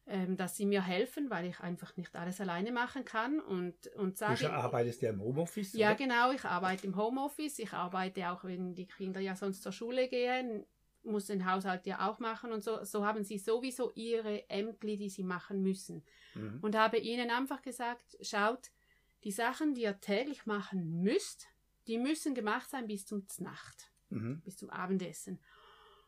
ähm, 0.06 0.36
dass 0.36 0.56
sie 0.56 0.66
mir 0.66 0.82
helfen, 0.82 1.30
weil 1.30 1.46
ich 1.46 1.60
einfach 1.60 1.96
nicht 1.96 2.14
alles 2.16 2.40
alleine 2.40 2.72
machen 2.72 3.04
kann 3.04 3.40
und, 3.40 3.86
und 3.96 4.14
Du 4.14 4.16
sage, 4.18 4.52
arbeitest 4.52 5.02
ja 5.02 5.10
im 5.10 5.20
Homeoffice. 5.22 5.72
ja, 5.74 5.88
oder? 5.90 5.96
genau. 5.96 6.32
Ich 6.32 6.44
arbeite 6.44 6.86
im 6.86 6.96
Homeoffice. 6.96 7.58
Ich 7.60 7.72
arbeite 7.72 8.30
auch, 8.30 8.42
wenn 8.44 8.74
die 8.74 8.86
Kinder 8.86 9.20
ja 9.20 9.36
sonst 9.36 9.62
zur 9.62 9.72
Schule 9.72 10.08
gehen, 10.08 10.64
muss 11.04 11.26
den 11.26 11.50
Haushalt 11.50 11.86
ja 11.86 12.08
auch 12.08 12.18
machen 12.18 12.52
und 12.52 12.62
so. 12.62 12.84
So 12.84 13.04
haben 13.06 13.24
sie 13.24 13.38
sowieso 13.38 13.92
ihre 13.94 14.48
Ämter, 14.50 14.86
die 14.86 15.08
sie 15.08 15.24
machen 15.24 15.62
müssen. 15.62 16.04
Mhm. 16.34 16.58
Und 16.62 16.76
habe 16.76 16.98
ihnen 16.98 17.30
einfach 17.30 17.62
gesagt, 17.62 18.16
schaut, 18.20 18.70
die 19.24 19.32
Sachen, 19.32 19.74
die 19.74 19.82
ihr 19.82 20.00
täglich 20.00 20.46
machen 20.46 21.02
müsst, 21.02 21.48
die 21.86 21.98
müssen 21.98 22.34
gemacht 22.34 22.70
sein 22.70 22.86
bis 22.86 23.06
zum 23.06 23.28
Znacht 23.28 23.90
Mhm. 24.10 24.42
bis 24.44 24.56
zum 24.58 24.68
Abendessen. 24.68 25.40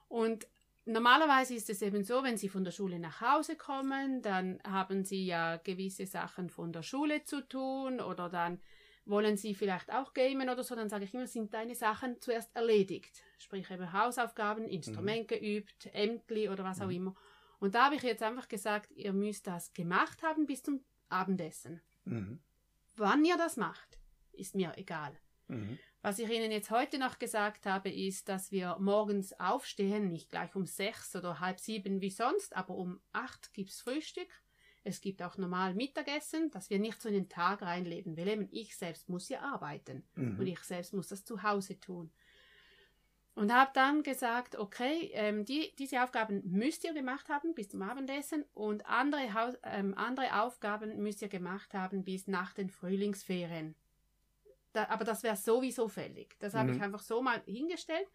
Und 0.08 0.46
normalerweise 0.86 1.54
ist 1.54 1.70
es 1.70 1.82
eben 1.82 2.04
so, 2.04 2.22
wenn 2.22 2.36
Sie 2.36 2.48
von 2.48 2.64
der 2.64 2.70
Schule 2.72 2.98
nach 2.98 3.20
Hause 3.20 3.56
kommen, 3.56 4.22
dann 4.22 4.60
haben 4.64 5.04
Sie 5.04 5.24
ja 5.26 5.56
gewisse 5.56 6.06
Sachen 6.06 6.50
von 6.50 6.72
der 6.72 6.82
Schule 6.82 7.24
zu 7.24 7.46
tun 7.46 8.00
oder 8.00 8.28
dann 8.28 8.60
wollen 9.06 9.36
Sie 9.36 9.54
vielleicht 9.54 9.92
auch 9.92 10.14
gamen 10.14 10.48
oder 10.48 10.62
so, 10.64 10.74
dann 10.74 10.88
sage 10.88 11.04
ich 11.04 11.12
immer, 11.14 11.26
sind 11.26 11.52
deine 11.52 11.74
Sachen 11.74 12.20
zuerst 12.20 12.54
erledigt. 12.56 13.22
Sprich 13.38 13.70
eben 13.70 13.92
Hausaufgaben, 13.92 14.66
Instrument 14.66 15.28
geübt, 15.28 15.90
Ämtli 15.92 16.48
oder 16.48 16.64
was 16.64 16.80
auch 16.80 16.86
Mhm. 16.86 16.92
immer. 16.92 17.14
Und 17.60 17.74
da 17.74 17.86
habe 17.86 17.96
ich 17.96 18.02
jetzt 18.02 18.22
einfach 18.22 18.48
gesagt, 18.48 18.90
ihr 18.92 19.12
müsst 19.12 19.46
das 19.46 19.72
gemacht 19.74 20.22
haben 20.22 20.46
bis 20.46 20.62
zum 20.62 20.80
Abendessen. 21.08 21.80
Mhm. 22.04 22.40
Wann 22.96 23.24
ihr 23.24 23.36
das 23.36 23.56
macht, 23.56 23.98
ist 24.32 24.54
mir 24.54 24.72
egal. 24.76 25.18
Was 26.04 26.18
ich 26.18 26.28
Ihnen 26.28 26.52
jetzt 26.52 26.70
heute 26.70 26.99
noch 26.99 27.18
gesagt 27.18 27.64
habe, 27.64 27.88
ist, 27.88 28.28
dass 28.28 28.52
wir 28.52 28.76
morgens 28.78 29.32
aufstehen, 29.40 30.12
nicht 30.12 30.28
gleich 30.28 30.54
um 30.54 30.66
sechs 30.66 31.16
oder 31.16 31.40
halb 31.40 31.58
sieben 31.58 32.02
wie 32.02 32.11
sonst, 32.11 32.54
aber 32.54 32.75
um 32.75 33.00
acht 33.14 33.54
gibt's 33.54 33.80
Frühstück. 33.80 34.28
Es 34.82 35.00
gibt 35.00 35.23
auch 35.23 35.38
normal 35.38 35.73
Mittagessen, 35.73 36.50
dass 36.50 36.68
wir 36.68 36.78
nicht 36.78 37.00
so 37.00 37.08
in 37.08 37.14
den 37.14 37.30
Tag 37.30 37.62
reinleben. 37.62 38.18
Wir 38.18 38.26
leben, 38.26 38.50
ich 38.52 38.76
selbst 38.76 39.08
muss 39.08 39.30
ja 39.30 39.40
arbeiten 39.40 40.04
Mhm. 40.14 40.38
und 40.38 40.46
ich 40.46 40.58
selbst 40.61 40.92
muss 40.92 41.08
das 41.08 41.25
zu 41.25 41.42
Hause 41.42 41.80
tun. 41.80 42.12
Und 43.34 43.50
habe 43.50 43.70
dann 43.73 44.02
gesagt, 44.02 44.56
okay, 44.56 45.11
ähm, 45.14 45.46
die, 45.46 45.75
diese 45.78 46.04
Aufgaben 46.04 46.42
müsst 46.44 46.84
ihr 46.84 46.92
gemacht 46.92 47.30
haben 47.30 47.54
bis 47.54 47.70
zum 47.70 47.80
Abendessen 47.80 48.44
und 48.52 48.84
andere, 48.84 49.32
Haus, 49.32 49.54
ähm, 49.62 49.94
andere 49.96 50.42
Aufgaben 50.42 51.02
müsst 51.02 51.23
ihr 51.23 51.28
gemacht 51.28 51.73
haben 51.73 52.04
bis 52.04 52.26
nach 52.26 52.52
den 52.52 52.68
Frühlingsferien. 52.68 53.75
Da, 54.74 54.88
aber 54.88 55.04
das 55.04 55.22
wäre 55.22 55.36
sowieso 55.36 55.88
fällig. 55.88 56.36
Das 56.40 56.52
habe 56.54 56.70
Mhm. 56.70 56.76
ich 56.76 56.82
einfach 56.82 57.00
so 57.00 57.22
mal 57.22 57.40
hingestellt 57.46 58.08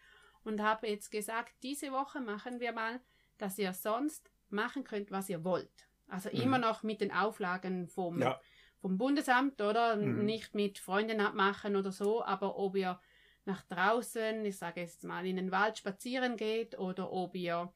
und 0.44 0.62
habe 0.62 0.88
jetzt 0.88 1.10
gesagt, 1.10 1.54
diese 1.64 1.92
Woche 1.92 2.20
machen 2.20 2.60
wir 2.60 2.74
mal, 2.74 3.00
dass 3.38 3.58
ihr 3.58 3.74
sonst 3.74 4.30
machen 4.50 4.84
könnt, 4.84 5.10
was 5.10 5.30
ihr 5.30 5.44
wollt. 5.46 5.88
Also 6.08 6.30
Mhm. 6.30 6.42
immer 6.42 6.58
noch 6.58 6.84
mit 6.84 7.00
den 7.00 7.14
Auflagen 7.14 7.88
vom, 7.88 8.20
Ja. 8.22 8.42
vom 8.82 8.98
Bundesamt 8.98 9.62
oder 9.62 9.96
Mhm. 9.96 10.26
nicht 10.26 10.54
mit 10.54 10.80
Freunden 10.80 11.22
abmachen 11.22 11.78
oder 11.78 11.94
so, 11.94 12.24
aber 12.26 12.58
ob 12.58 12.76
ihr 12.76 13.00
nach 13.46 13.62
draußen, 13.64 14.44
ich 14.44 14.58
sage 14.58 14.82
jetzt 14.82 15.06
mal, 15.06 15.26
in 15.26 15.38
den 15.38 15.52
Wald 15.52 15.78
spazieren 15.78 16.36
geht 16.36 16.78
oder 16.78 17.12
ob 17.12 17.36
ihr 17.36 17.72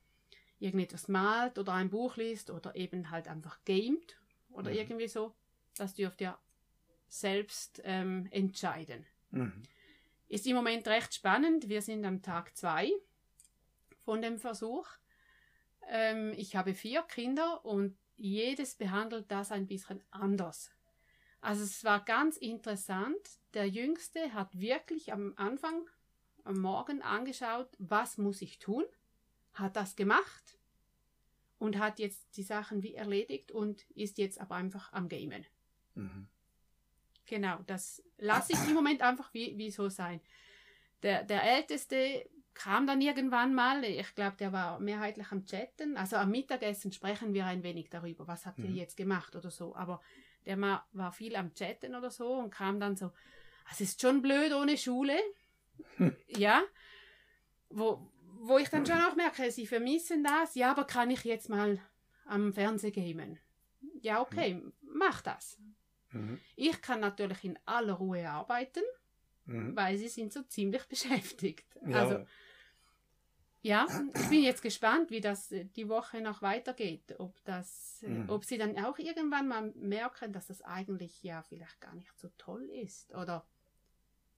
irgendetwas 0.60 1.08
malt 1.08 1.58
oder 1.58 1.72
ein 1.74 1.90
Buch 1.90 2.18
liest 2.18 2.50
oder 2.50 2.76
eben 2.76 3.12
halt 3.12 3.30
einfach 3.30 3.64
gamet 3.64 4.18
oder 4.50 4.72
Mhm. 4.72 4.78
irgendwie 4.78 5.08
so, 5.08 5.34
das 5.78 5.94
dürft 5.94 6.20
ihr 6.20 6.38
selbst 7.14 7.82
ähm, 7.84 8.28
entscheiden. 8.32 9.06
Mhm. 9.32 9.64
Ist 10.28 10.48
im 10.48 10.56
Moment 10.56 10.88
recht 10.88 11.14
spannend. 11.14 11.70
Wir 11.70 11.82
sind 11.82 12.06
am 12.06 12.24
Tag 12.24 12.58
zwei 12.58 12.92
von 14.04 14.22
dem 14.22 14.40
Versuch. 14.40 14.88
Ähm, 15.88 16.34
ich 16.36 16.56
habe 16.56 16.74
vier 16.74 17.04
Kinder 17.04 17.64
und 17.66 17.96
jedes 18.18 18.76
behandelt 18.76 19.30
das 19.30 19.52
ein 19.52 19.68
bisschen 19.68 20.02
anders. 20.10 20.72
Also 21.40 21.64
es 21.64 21.84
war 21.84 22.04
ganz 22.04 22.38
interessant. 22.38 23.20
Der 23.54 23.68
Jüngste 23.70 24.34
hat 24.34 24.60
wirklich 24.60 25.14
am 25.14 25.34
Anfang, 25.36 25.88
am 26.44 26.60
Morgen 26.60 27.02
angeschaut, 27.04 27.70
was 27.78 28.18
muss 28.18 28.42
ich 28.42 28.58
tun, 28.58 28.86
hat 29.54 29.76
das 29.76 29.96
gemacht 29.96 30.58
und 31.60 31.78
hat 31.78 32.00
jetzt 32.00 32.38
die 32.38 32.44
Sachen 32.44 32.82
wie 32.82 32.96
erledigt 32.96 33.52
und 33.52 33.84
ist 33.92 34.18
jetzt 34.18 34.40
aber 34.42 34.56
einfach 34.56 34.92
am 34.94 35.10
Gamen. 35.10 35.46
Mhm. 35.94 36.28
Genau, 37.26 37.60
das 37.66 38.04
lasse 38.18 38.54
ich 38.54 38.68
im 38.68 38.74
Moment 38.74 39.02
einfach 39.02 39.34
wie, 39.34 39.58
wie 39.58 39.72
so 39.72 39.90
sein. 39.90 40.20
Der, 41.02 41.24
der 41.24 41.44
Älteste 41.44 42.30
kam 42.54 42.86
dann 42.86 43.02
irgendwann 43.02 43.54
mal, 43.54 43.84
ich 43.84 44.14
glaube, 44.16 44.38
der 44.38 44.52
war 44.52 44.80
mehrheitlich 44.80 45.32
am 45.32 45.46
Chatten. 45.46 45.98
Also 45.98 46.18
am 46.18 46.30
Mittagessen 46.32 46.92
sprechen 46.92 47.34
wir 47.34 47.46
ein 47.46 47.64
wenig 47.64 47.90
darüber, 47.90 48.28
was 48.28 48.46
habt 48.46 48.60
ihr 48.60 48.70
Mhm. 48.70 48.76
jetzt 48.76 48.98
gemacht 48.98 49.36
oder 49.36 49.50
so. 49.50 49.76
Aber 49.76 50.02
der 50.46 50.60
war 50.92 51.12
viel 51.12 51.36
am 51.36 51.54
Chatten 51.54 51.96
oder 51.96 52.12
so 52.12 52.34
und 52.34 52.52
kam 52.52 52.80
dann 52.80 52.96
so, 52.96 53.12
es 53.72 53.82
ist 53.82 54.02
schon 54.02 54.22
blöd 54.22 54.54
ohne 54.54 54.78
Schule. 54.78 55.18
ja. 56.28 56.62
Wo, 57.70 58.12
wo 58.40 58.58
ich 58.58 58.70
dann 58.70 58.86
schon 58.86 59.00
auch 59.02 59.16
merke, 59.16 59.50
sie 59.50 59.66
vermissen 59.66 60.24
das. 60.24 60.54
Ja, 60.56 60.72
aber 60.72 60.86
kann 60.86 61.10
ich 61.10 61.24
jetzt 61.24 61.50
mal 61.50 61.80
am 62.26 62.54
Fernseh 62.54 62.92
gamen? 62.92 63.40
Ja, 64.02 64.22
okay, 64.22 64.62
mach 64.82 65.22
das. 65.22 65.58
Mhm. 66.14 66.40
Ich 66.56 66.82
kann 66.82 67.00
natürlich 67.00 67.44
in 67.44 67.60
aller 67.66 67.94
Ruhe 67.94 68.30
arbeiten, 68.30 68.84
Mhm. 69.46 69.76
weil 69.76 69.98
sie 69.98 70.08
sind 70.08 70.32
so 70.32 70.44
ziemlich 70.44 70.84
beschäftigt. 70.88 71.66
Ja. 71.86 72.00
Also 72.00 72.26
ja, 73.62 73.88
ich 74.14 74.30
bin 74.30 74.44
jetzt 74.44 74.62
gespannt, 74.62 75.10
wie 75.10 75.22
das 75.22 75.52
äh, 75.54 75.64
die 75.66 75.88
Woche 75.88 76.20
noch 76.22 76.42
weitergeht. 76.42 77.16
Ob 77.20 77.42
das, 77.46 78.04
äh, 78.04 78.10
Mhm. 78.10 78.30
ob 78.30 78.44
sie 78.44 78.58
dann 78.58 78.78
auch 78.84 79.00
irgendwann 79.00 79.48
mal 79.48 79.72
merken, 79.76 80.34
dass 80.34 80.48
das 80.48 80.62
eigentlich 80.62 81.24
ja 81.24 81.42
vielleicht 81.44 81.80
gar 81.80 81.96
nicht 81.96 82.18
so 82.20 82.30
toll 82.38 82.64
ist 82.70 83.14
oder 83.16 83.46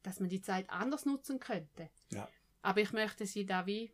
dass 0.04 0.20
man 0.20 0.30
die 0.30 0.42
Zeit 0.42 0.70
anders 0.70 1.06
nutzen 1.08 1.40
könnte. 1.40 1.90
Ja. 2.12 2.28
Aber 2.62 2.82
ich 2.82 2.94
möchte 2.94 3.26
sie 3.26 3.46
da 3.48 3.66
wie 3.66 3.92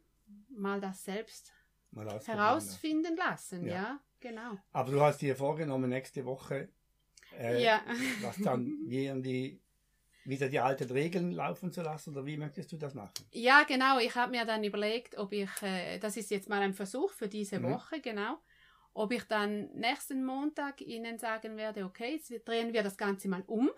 mal 0.50 0.82
das 0.82 1.04
selbst 1.06 1.54
Mal 1.92 2.08
herausfinden 2.26 3.16
lassen, 3.18 3.66
Ja. 3.66 3.74
ja, 3.74 4.00
genau. 4.22 4.58
Aber 4.72 4.92
du 4.92 5.02
hast 5.02 5.22
dir 5.22 5.36
vorgenommen, 5.36 5.90
nächste 5.90 6.24
Woche, 6.26 6.70
äh, 7.38 7.64
ja. 7.64 7.82
was 8.22 8.38
dann 8.38 8.66
wie 8.86 9.12
die, 9.22 9.62
wieder 10.24 10.50
die 10.50 10.60
alten 10.60 10.92
Regeln 10.92 11.32
laufen 11.32 11.72
zu 11.72 11.82
lassen, 11.82 12.12
oder 12.12 12.26
wie 12.26 12.38
möchtest 12.38 12.72
du 12.72 12.78
das 12.78 12.94
machen? 12.94 13.26
Ja, 13.32 13.64
genau. 13.64 14.00
Ich 14.00 14.16
habe 14.16 14.32
mir 14.32 14.46
dann 14.46 14.64
überlegt, 14.64 15.18
ob 15.18 15.32
ich, 15.34 15.50
äh, 15.62 15.98
das 16.00 16.18
ist 16.18 16.30
jetzt 16.32 16.50
mal 16.50 16.62
ein 16.62 16.74
Versuch 16.74 17.12
für 17.12 17.28
diese 17.28 17.60
Mhm. 17.60 17.72
Woche, 17.74 18.02
genau, 18.02 18.38
Ob 18.94 19.14
ich 19.14 19.24
dann 19.24 19.72
nächsten 19.74 20.26
Montag 20.26 20.82
Ihnen 20.82 21.18
sagen 21.18 21.56
werde, 21.56 21.86
okay, 21.86 22.16
jetzt 22.16 22.48
drehen 22.48 22.74
wir 22.74 22.84
das 22.84 22.98
Ganze 22.98 23.30
mal 23.30 23.44
um. 23.48 23.72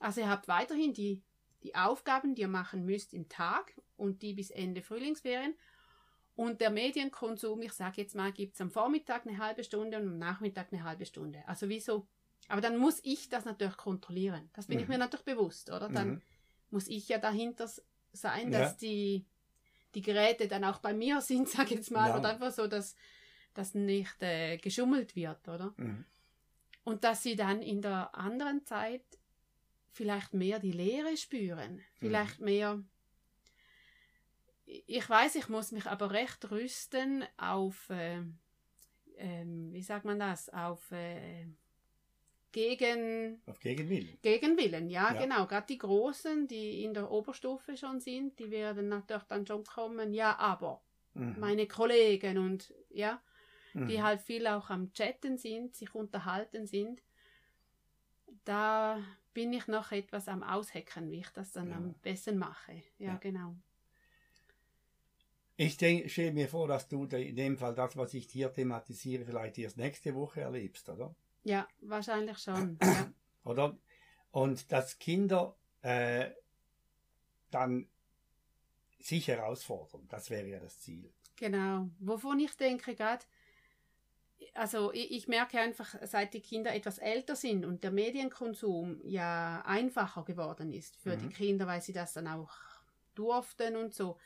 Also 0.00 0.20
ihr 0.22 0.28
habt 0.28 0.48
weiterhin 0.48 0.92
die, 0.92 1.22
die 1.62 1.74
Aufgaben, 1.76 2.34
die 2.34 2.42
ihr 2.42 2.48
machen 2.48 2.84
müsst 2.84 3.14
im 3.14 3.28
Tag 3.28 3.80
und 3.96 4.22
die 4.22 4.34
bis 4.34 4.50
Ende 4.50 4.82
Frühlingsferien. 4.82 5.54
Und 6.34 6.60
der 6.60 6.70
Medienkonsum, 6.70 7.62
ich 7.62 7.72
sage 7.72 8.02
jetzt 8.02 8.14
mal, 8.16 8.32
gibt 8.32 8.54
es 8.54 8.60
am 8.60 8.70
Vormittag 8.70 9.24
eine 9.26 9.38
halbe 9.38 9.62
Stunde 9.64 9.96
und 9.98 10.08
am 10.08 10.18
Nachmittag 10.18 10.72
eine 10.72 10.82
halbe 10.82 11.06
Stunde. 11.06 11.44
Also 11.46 11.68
wieso? 11.68 12.08
Aber 12.48 12.60
dann 12.60 12.76
muss 12.76 13.00
ich 13.02 13.28
das 13.28 13.44
natürlich 13.44 13.76
kontrollieren. 13.76 14.48
Das 14.54 14.66
bin 14.66 14.76
mhm. 14.76 14.82
ich 14.82 14.88
mir 14.88 14.98
natürlich 14.98 15.24
bewusst, 15.24 15.70
oder? 15.70 15.88
Dann 15.88 16.08
mhm. 16.08 16.22
muss 16.70 16.88
ich 16.88 17.08
ja 17.08 17.18
dahinter 17.18 17.68
sein, 18.12 18.50
dass 18.50 18.72
ja. 18.72 18.76
die, 18.80 19.24
die 19.94 20.02
Geräte 20.02 20.48
dann 20.48 20.64
auch 20.64 20.78
bei 20.78 20.94
mir 20.94 21.20
sind, 21.22 21.48
sage 21.48 21.70
ich 21.70 21.76
jetzt 21.76 21.90
mal. 21.90 22.10
Ja. 22.10 22.18
Oder 22.18 22.30
einfach 22.30 22.52
so, 22.52 22.66
dass, 22.66 22.94
dass 23.54 23.74
nicht 23.74 24.22
äh, 24.22 24.58
geschummelt 24.58 25.16
wird, 25.16 25.48
oder? 25.48 25.74
Mhm. 25.76 26.04
Und 26.84 27.02
dass 27.02 27.22
sie 27.22 27.34
dann 27.34 27.62
in 27.62 27.82
der 27.82 28.14
anderen 28.14 28.64
Zeit 28.64 29.04
vielleicht 29.90 30.34
mehr 30.34 30.60
die 30.60 30.72
Leere 30.72 31.16
spüren, 31.16 31.80
vielleicht 31.98 32.38
mhm. 32.38 32.44
mehr 32.44 32.84
ich 34.66 35.08
weiß, 35.08 35.36
ich 35.36 35.48
muss 35.48 35.72
mich 35.72 35.86
aber 35.86 36.10
recht 36.10 36.50
rüsten 36.50 37.24
auf, 37.36 37.88
äh, 37.90 38.18
äh, 39.16 39.44
wie 39.44 39.82
sagt 39.82 40.04
man 40.04 40.18
das, 40.18 40.48
auf 40.48 40.90
gegen 42.56 43.42
auf 43.44 43.60
Gegenwillen. 43.60 44.16
Gegenwillen, 44.22 44.88
ja, 44.88 45.12
ja. 45.12 45.20
genau. 45.20 45.46
Gerade 45.46 45.66
die 45.66 45.76
Großen, 45.76 46.48
die 46.48 46.84
in 46.84 46.94
der 46.94 47.10
Oberstufe 47.10 47.76
schon 47.76 48.00
sind, 48.00 48.38
die 48.38 48.50
werden 48.50 48.88
natürlich 48.88 49.24
dann 49.24 49.46
schon 49.46 49.62
kommen, 49.62 50.14
ja, 50.14 50.38
aber 50.38 50.80
mhm. 51.12 51.36
meine 51.38 51.68
Kollegen 51.68 52.38
und 52.38 52.72
ja, 52.88 53.20
mhm. 53.74 53.88
die 53.88 54.02
halt 54.02 54.22
viel 54.22 54.46
auch 54.46 54.70
am 54.70 54.90
Chatten 54.94 55.36
sind, 55.36 55.76
sich 55.76 55.94
unterhalten 55.94 56.66
sind, 56.66 57.02
da 58.46 59.04
bin 59.34 59.52
ich 59.52 59.66
noch 59.66 59.92
etwas 59.92 60.26
am 60.26 60.42
Aushecken, 60.42 61.10
wie 61.10 61.20
ich 61.20 61.28
das 61.34 61.52
dann 61.52 61.68
ja. 61.68 61.76
am 61.76 61.92
besten 62.00 62.38
mache. 62.38 62.82
Ja, 62.98 63.08
ja. 63.08 63.16
genau. 63.16 63.54
Ich 65.58 65.74
stelle 65.74 66.32
mir 66.32 66.48
vor, 66.48 66.68
dass 66.68 66.88
du 66.88 67.04
in 67.04 67.36
dem 67.36 67.58
Fall 67.58 67.74
das, 67.74 67.98
was 67.98 68.14
ich 68.14 68.26
hier 68.30 68.50
thematisiere, 68.50 69.26
vielleicht 69.26 69.58
erst 69.58 69.76
nächste 69.76 70.14
Woche 70.14 70.40
erlebst, 70.40 70.88
oder? 70.88 71.14
Ja, 71.46 71.68
wahrscheinlich 71.80 72.38
schon. 72.38 72.76
ja. 72.82 73.12
Oder? 73.44 73.78
Und 74.32 74.72
dass 74.72 74.98
Kinder 74.98 75.54
äh, 75.82 76.30
dann 77.52 77.88
sich 78.98 79.28
herausfordern, 79.28 80.08
das 80.08 80.28
wäre 80.28 80.48
ja 80.48 80.58
das 80.58 80.80
Ziel. 80.80 81.08
Genau. 81.36 81.88
Wovon 82.00 82.40
ich 82.40 82.56
denke 82.56 82.96
gerade, 82.96 83.24
also 84.54 84.92
ich, 84.92 85.12
ich, 85.12 85.28
merke 85.28 85.60
einfach, 85.60 85.94
seit 86.02 86.34
die 86.34 86.40
Kinder 86.40 86.74
etwas 86.74 86.98
älter 86.98 87.36
sind 87.36 87.64
und 87.64 87.84
der 87.84 87.92
Medienkonsum 87.92 89.00
ja 89.04 89.62
einfacher 89.64 90.24
geworden 90.24 90.72
ist 90.72 90.96
für 90.96 91.16
mhm. 91.16 91.20
die 91.20 91.28
Kinder, 91.28 91.68
weil 91.68 91.80
sie 91.80 91.92
das 91.92 92.12
dann 92.14 92.26
auch 92.26 92.50
durften 93.14 93.76
und 93.76 93.94
so, 93.94 94.18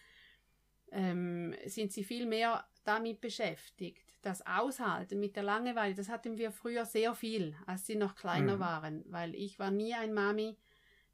ähm, 0.91 1.55
sind 1.67 1.93
sie 1.93 2.03
viel 2.03 2.25
mehr 2.25 2.67
damit 2.85 3.21
beschäftigt. 3.21 4.10
Das 4.23 4.47
Aushalten 4.47 5.19
mit 5.19 5.37
der 5.37 5.43
Langeweile, 5.43 5.95
das 5.95 6.11
hatten 6.11 6.37
wir 6.37 6.53
früher 6.53 6.85
sehr 6.85 7.15
viel, 7.15 7.55
als 7.67 7.87
sie 7.87 7.97
noch 7.97 8.17
kleiner 8.17 8.57
mhm. 8.57 8.61
waren, 8.61 9.05
weil 9.09 9.35
ich 9.35 9.59
war 9.59 9.71
nie 9.71 9.95
ein 9.95 10.13
Mami, 10.13 10.59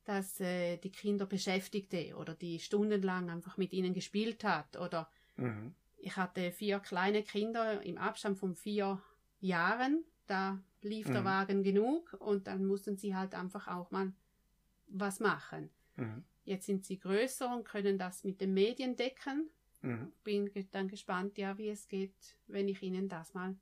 das 0.04 0.40
äh, 0.40 0.76
die 0.78 0.90
Kinder 0.90 1.26
beschäftigte 1.26 2.16
oder 2.16 2.34
die 2.34 2.58
stundenlang 2.58 3.30
einfach 3.30 3.56
mit 3.56 3.72
ihnen 3.72 3.94
gespielt 3.94 4.42
hat. 4.44 4.76
Oder 4.76 5.08
mhm. 5.36 5.75
ich 5.98 6.16
hatte 6.16 6.50
vier 6.50 6.80
kleine 6.80 7.22
Kinder 7.22 7.82
im 7.82 7.98
Abstand 7.98 8.38
von 8.38 8.54
vier 8.54 9.00
Jahren, 9.40 10.04
da 10.26 10.58
lief 10.82 11.08
mhm. 11.08 11.12
der 11.12 11.25
Wagen 11.25 11.62
genug 11.62 12.16
und 12.18 12.46
dann 12.46 12.64
mussten 12.64 12.97
sie 12.97 13.14
halt 13.14 13.34
einfach 13.34 13.69
auch 13.69 13.90
mal 13.90 14.12
was 14.88 15.21
machen. 15.21 15.71
Mhm. 15.97 16.25
Jetzt 16.45 16.66
sind 16.66 16.84
sie 16.84 16.99
größer 16.99 17.54
und 17.54 17.64
können 17.64 17.99
das 17.99 18.25
mit 18.25 18.40
den 18.40 18.54
Medien 18.54 18.97
decken 18.97 19.50
Mhm. 19.86 20.12
Bin 20.25 20.50
dann 20.72 20.88
gespannt, 20.88 21.38
ja, 21.38 21.56
wie 21.58 21.68
es 21.68 21.88
geht, 21.88 22.36
wenn 22.49 22.68
ich 22.68 22.82
Ihnen 22.82 23.08
das 23.08 23.34
mal 23.34 23.56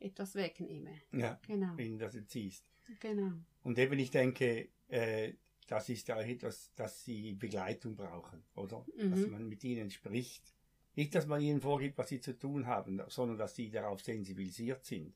etwas 0.00 0.34
wegnehme. 0.34 1.00
Ja, 1.12 1.38
genau. 1.46 1.76
wenn 1.76 1.98
das 1.98 2.14
entziehst. 2.14 2.64
Genau. 3.00 3.32
Und 3.62 3.78
eben, 3.78 3.98
ich 3.98 4.10
denke, 4.10 4.68
äh, 4.88 5.34
das 5.66 5.88
ist 5.88 6.08
ja 6.08 6.20
etwas, 6.20 6.74
dass 6.74 7.04
sie 7.04 7.34
Begleitung 7.34 7.94
brauchen, 7.94 8.42
oder? 8.54 8.84
Mhm. 8.96 9.10
Dass 9.10 9.26
man 9.28 9.48
mit 9.48 9.62
ihnen 9.64 9.90
spricht. 9.90 10.54
Nicht, 10.94 11.14
dass 11.14 11.26
man 11.26 11.40
ihnen 11.40 11.60
vorgibt, 11.60 11.96
was 11.96 12.08
sie 12.08 12.20
zu 12.20 12.38
tun 12.38 12.66
haben, 12.66 13.00
sondern 13.08 13.38
dass 13.38 13.54
sie 13.54 13.70
darauf 13.70 14.02
sensibilisiert 14.02 14.84
sind, 14.84 15.14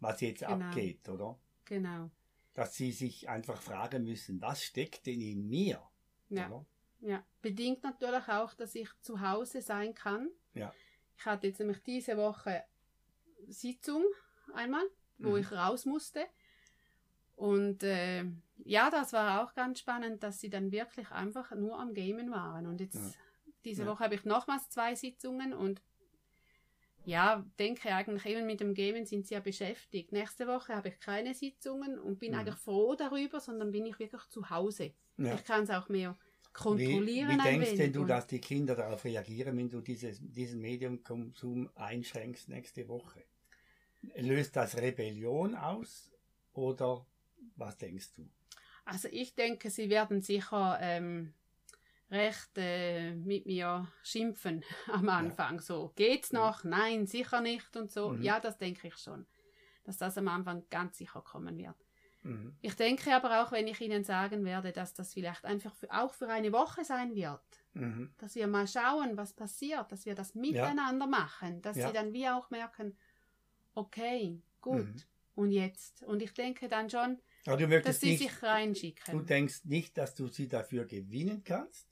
was 0.00 0.20
jetzt 0.20 0.40
genau. 0.46 0.64
abgeht, 0.66 1.06
oder? 1.08 1.38
Genau. 1.64 2.10
Dass 2.54 2.76
sie 2.76 2.92
sich 2.92 3.28
einfach 3.28 3.60
fragen 3.60 4.04
müssen, 4.04 4.40
was 4.40 4.62
steckt 4.62 5.06
denn 5.06 5.20
in 5.20 5.48
mir? 5.48 5.82
Ja. 6.30 6.46
Oder? 6.46 6.66
Ja, 7.04 7.22
bedingt 7.42 7.82
natürlich 7.82 8.28
auch, 8.28 8.54
dass 8.54 8.74
ich 8.74 8.88
zu 9.02 9.20
Hause 9.20 9.60
sein 9.60 9.94
kann. 9.94 10.30
Ja. 10.54 10.72
Ich 11.18 11.26
hatte 11.26 11.48
jetzt 11.48 11.58
nämlich 11.58 11.82
diese 11.82 12.16
Woche 12.16 12.64
Sitzung 13.46 14.02
einmal, 14.54 14.84
wo 15.18 15.32
mhm. 15.32 15.36
ich 15.36 15.52
raus 15.52 15.84
musste. 15.84 16.24
Und 17.36 17.82
äh, 17.82 18.24
ja, 18.64 18.88
das 18.90 19.12
war 19.12 19.42
auch 19.42 19.54
ganz 19.54 19.80
spannend, 19.80 20.22
dass 20.22 20.40
sie 20.40 20.48
dann 20.48 20.72
wirklich 20.72 21.10
einfach 21.10 21.50
nur 21.54 21.78
am 21.78 21.92
Gamen 21.92 22.30
waren. 22.30 22.66
Und 22.66 22.80
jetzt, 22.80 22.94
ja. 22.94 23.20
diese 23.66 23.82
ja. 23.82 23.88
Woche 23.90 24.04
habe 24.04 24.14
ich 24.14 24.24
nochmals 24.24 24.70
zwei 24.70 24.94
Sitzungen 24.94 25.52
und 25.52 25.82
ja, 27.04 27.44
denke 27.58 27.94
eigentlich 27.94 28.24
eben 28.24 28.46
mit 28.46 28.60
dem 28.60 28.72
Gamen 28.72 29.04
sind 29.04 29.26
sie 29.26 29.34
ja 29.34 29.40
beschäftigt. 29.40 30.10
Nächste 30.12 30.46
Woche 30.46 30.74
habe 30.74 30.88
ich 30.88 31.00
keine 31.00 31.34
Sitzungen 31.34 31.98
und 31.98 32.18
bin 32.18 32.32
mhm. 32.32 32.38
eigentlich 32.38 32.56
froh 32.56 32.94
darüber, 32.94 33.40
sondern 33.40 33.72
bin 33.72 33.84
ich 33.84 33.98
wirklich 33.98 34.26
zu 34.30 34.48
Hause. 34.48 34.94
Ja. 35.18 35.34
Ich 35.34 35.44
kann 35.44 35.64
es 35.64 35.70
auch 35.70 35.90
mehr 35.90 36.16
kontrollieren. 36.54 37.28
Wie, 37.28 37.34
wie 37.34 37.42
denkst 37.42 37.76
denn 37.76 37.92
du, 37.92 38.04
dass 38.04 38.26
die 38.26 38.40
Kinder 38.40 38.74
darauf 38.74 39.04
reagieren, 39.04 39.58
wenn 39.58 39.68
du 39.68 39.80
dieses, 39.80 40.20
diesen 40.22 40.60
Mediumkonsum 40.60 41.68
einschränkst 41.74 42.48
nächste 42.48 42.88
Woche? 42.88 43.24
Löst 44.16 44.56
das 44.56 44.76
Rebellion 44.76 45.54
aus 45.54 46.10
oder 46.52 47.04
was 47.56 47.76
denkst 47.76 48.14
du? 48.14 48.28
Also 48.84 49.08
ich 49.10 49.34
denke, 49.34 49.70
sie 49.70 49.90
werden 49.90 50.20
sicher 50.20 50.78
ähm, 50.80 51.32
recht 52.10 52.50
äh, 52.56 53.14
mit 53.14 53.46
mir 53.46 53.88
schimpfen 54.02 54.62
am 54.92 55.08
Anfang. 55.08 55.56
Ja. 55.56 55.62
So, 55.62 55.92
geht's 55.96 56.32
noch? 56.32 56.64
Ja. 56.64 56.70
Nein, 56.70 57.06
sicher 57.06 57.40
nicht 57.40 57.76
und 57.76 57.90
so. 57.90 58.10
Mhm. 58.10 58.22
Ja, 58.22 58.40
das 58.40 58.58
denke 58.58 58.88
ich 58.88 58.96
schon. 58.96 59.26
Dass 59.84 59.98
das 59.98 60.16
am 60.16 60.28
Anfang 60.28 60.64
ganz 60.70 60.98
sicher 60.98 61.20
kommen 61.20 61.58
wird. 61.58 61.76
Mhm. 62.24 62.56
Ich 62.62 62.74
denke 62.74 63.14
aber 63.14 63.42
auch, 63.42 63.52
wenn 63.52 63.68
ich 63.68 63.80
Ihnen 63.80 64.02
sagen 64.02 64.44
werde, 64.44 64.72
dass 64.72 64.94
das 64.94 65.12
vielleicht 65.12 65.44
einfach 65.44 65.74
für, 65.74 65.90
auch 65.90 66.12
für 66.12 66.28
eine 66.28 66.52
Woche 66.52 66.84
sein 66.84 67.14
wird, 67.14 67.42
mhm. 67.74 68.12
dass 68.18 68.34
wir 68.34 68.46
mal 68.46 68.66
schauen, 68.66 69.16
was 69.16 69.34
passiert, 69.34 69.92
dass 69.92 70.06
wir 70.06 70.14
das 70.14 70.34
miteinander 70.34 71.04
ja. 71.04 71.10
machen, 71.10 71.60
dass 71.62 71.76
ja. 71.76 71.86
Sie 71.86 71.92
dann 71.92 72.12
wie 72.12 72.28
auch 72.28 72.50
merken, 72.50 72.96
okay, 73.74 74.42
gut, 74.62 74.86
mhm. 74.86 75.02
und 75.34 75.52
jetzt. 75.52 76.02
Und 76.02 76.22
ich 76.22 76.32
denke 76.32 76.68
dann 76.68 76.88
schon, 76.88 77.20
dass 77.44 78.00
Sie 78.00 78.12
nicht, 78.12 78.18
sich 78.20 78.42
reinschicken. 78.42 79.18
Du 79.18 79.22
denkst 79.22 79.64
nicht, 79.64 79.98
dass 79.98 80.14
du 80.14 80.28
sie 80.28 80.48
dafür 80.48 80.86
gewinnen 80.86 81.44
kannst, 81.44 81.86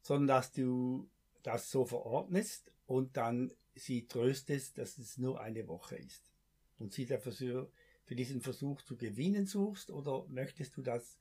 sondern 0.00 0.28
dass 0.28 0.52
du 0.52 1.10
das 1.42 1.70
so 1.70 1.84
verordnest 1.84 2.72
und 2.86 3.16
dann 3.16 3.52
sie 3.74 4.06
tröstest, 4.06 4.78
dass 4.78 4.96
es 4.98 5.18
nur 5.18 5.40
eine 5.40 5.66
Woche 5.66 5.96
ist. 5.96 6.32
Und 6.78 6.92
sie 6.92 7.04
dafür 7.04 7.70
für 8.06 8.14
diesen 8.14 8.40
Versuch 8.40 8.80
zu 8.82 8.96
gewinnen 8.96 9.46
suchst 9.46 9.90
oder 9.90 10.24
möchtest 10.28 10.76
du 10.76 10.82
das? 10.82 11.18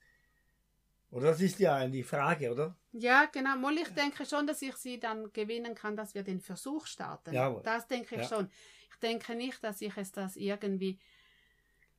Oder 1.11 1.27
das 1.27 1.41
ist 1.41 1.59
ja 1.59 1.87
die 1.87 2.03
Frage, 2.03 2.51
oder? 2.51 2.75
Ja, 2.91 3.25
genau. 3.25 3.57
Moll, 3.57 3.77
ich 3.77 3.89
denke 3.89 4.25
schon, 4.25 4.47
dass 4.47 4.61
ich 4.61 4.75
sie 4.75 4.99
dann 4.99 5.31
gewinnen 5.33 5.75
kann, 5.75 5.95
dass 5.95 6.13
wir 6.13 6.23
den 6.23 6.41
Versuch 6.41 6.85
starten. 6.85 7.33
Jawohl. 7.33 7.61
Das 7.63 7.87
denke 7.87 8.15
ich 8.15 8.21
ja. 8.21 8.27
schon. 8.27 8.49
Ich 8.91 8.99
denke 8.99 9.35
nicht, 9.35 9.63
dass 9.63 9.81
ich 9.81 9.95
es 9.97 10.11
das 10.11 10.35
irgendwie 10.35 10.99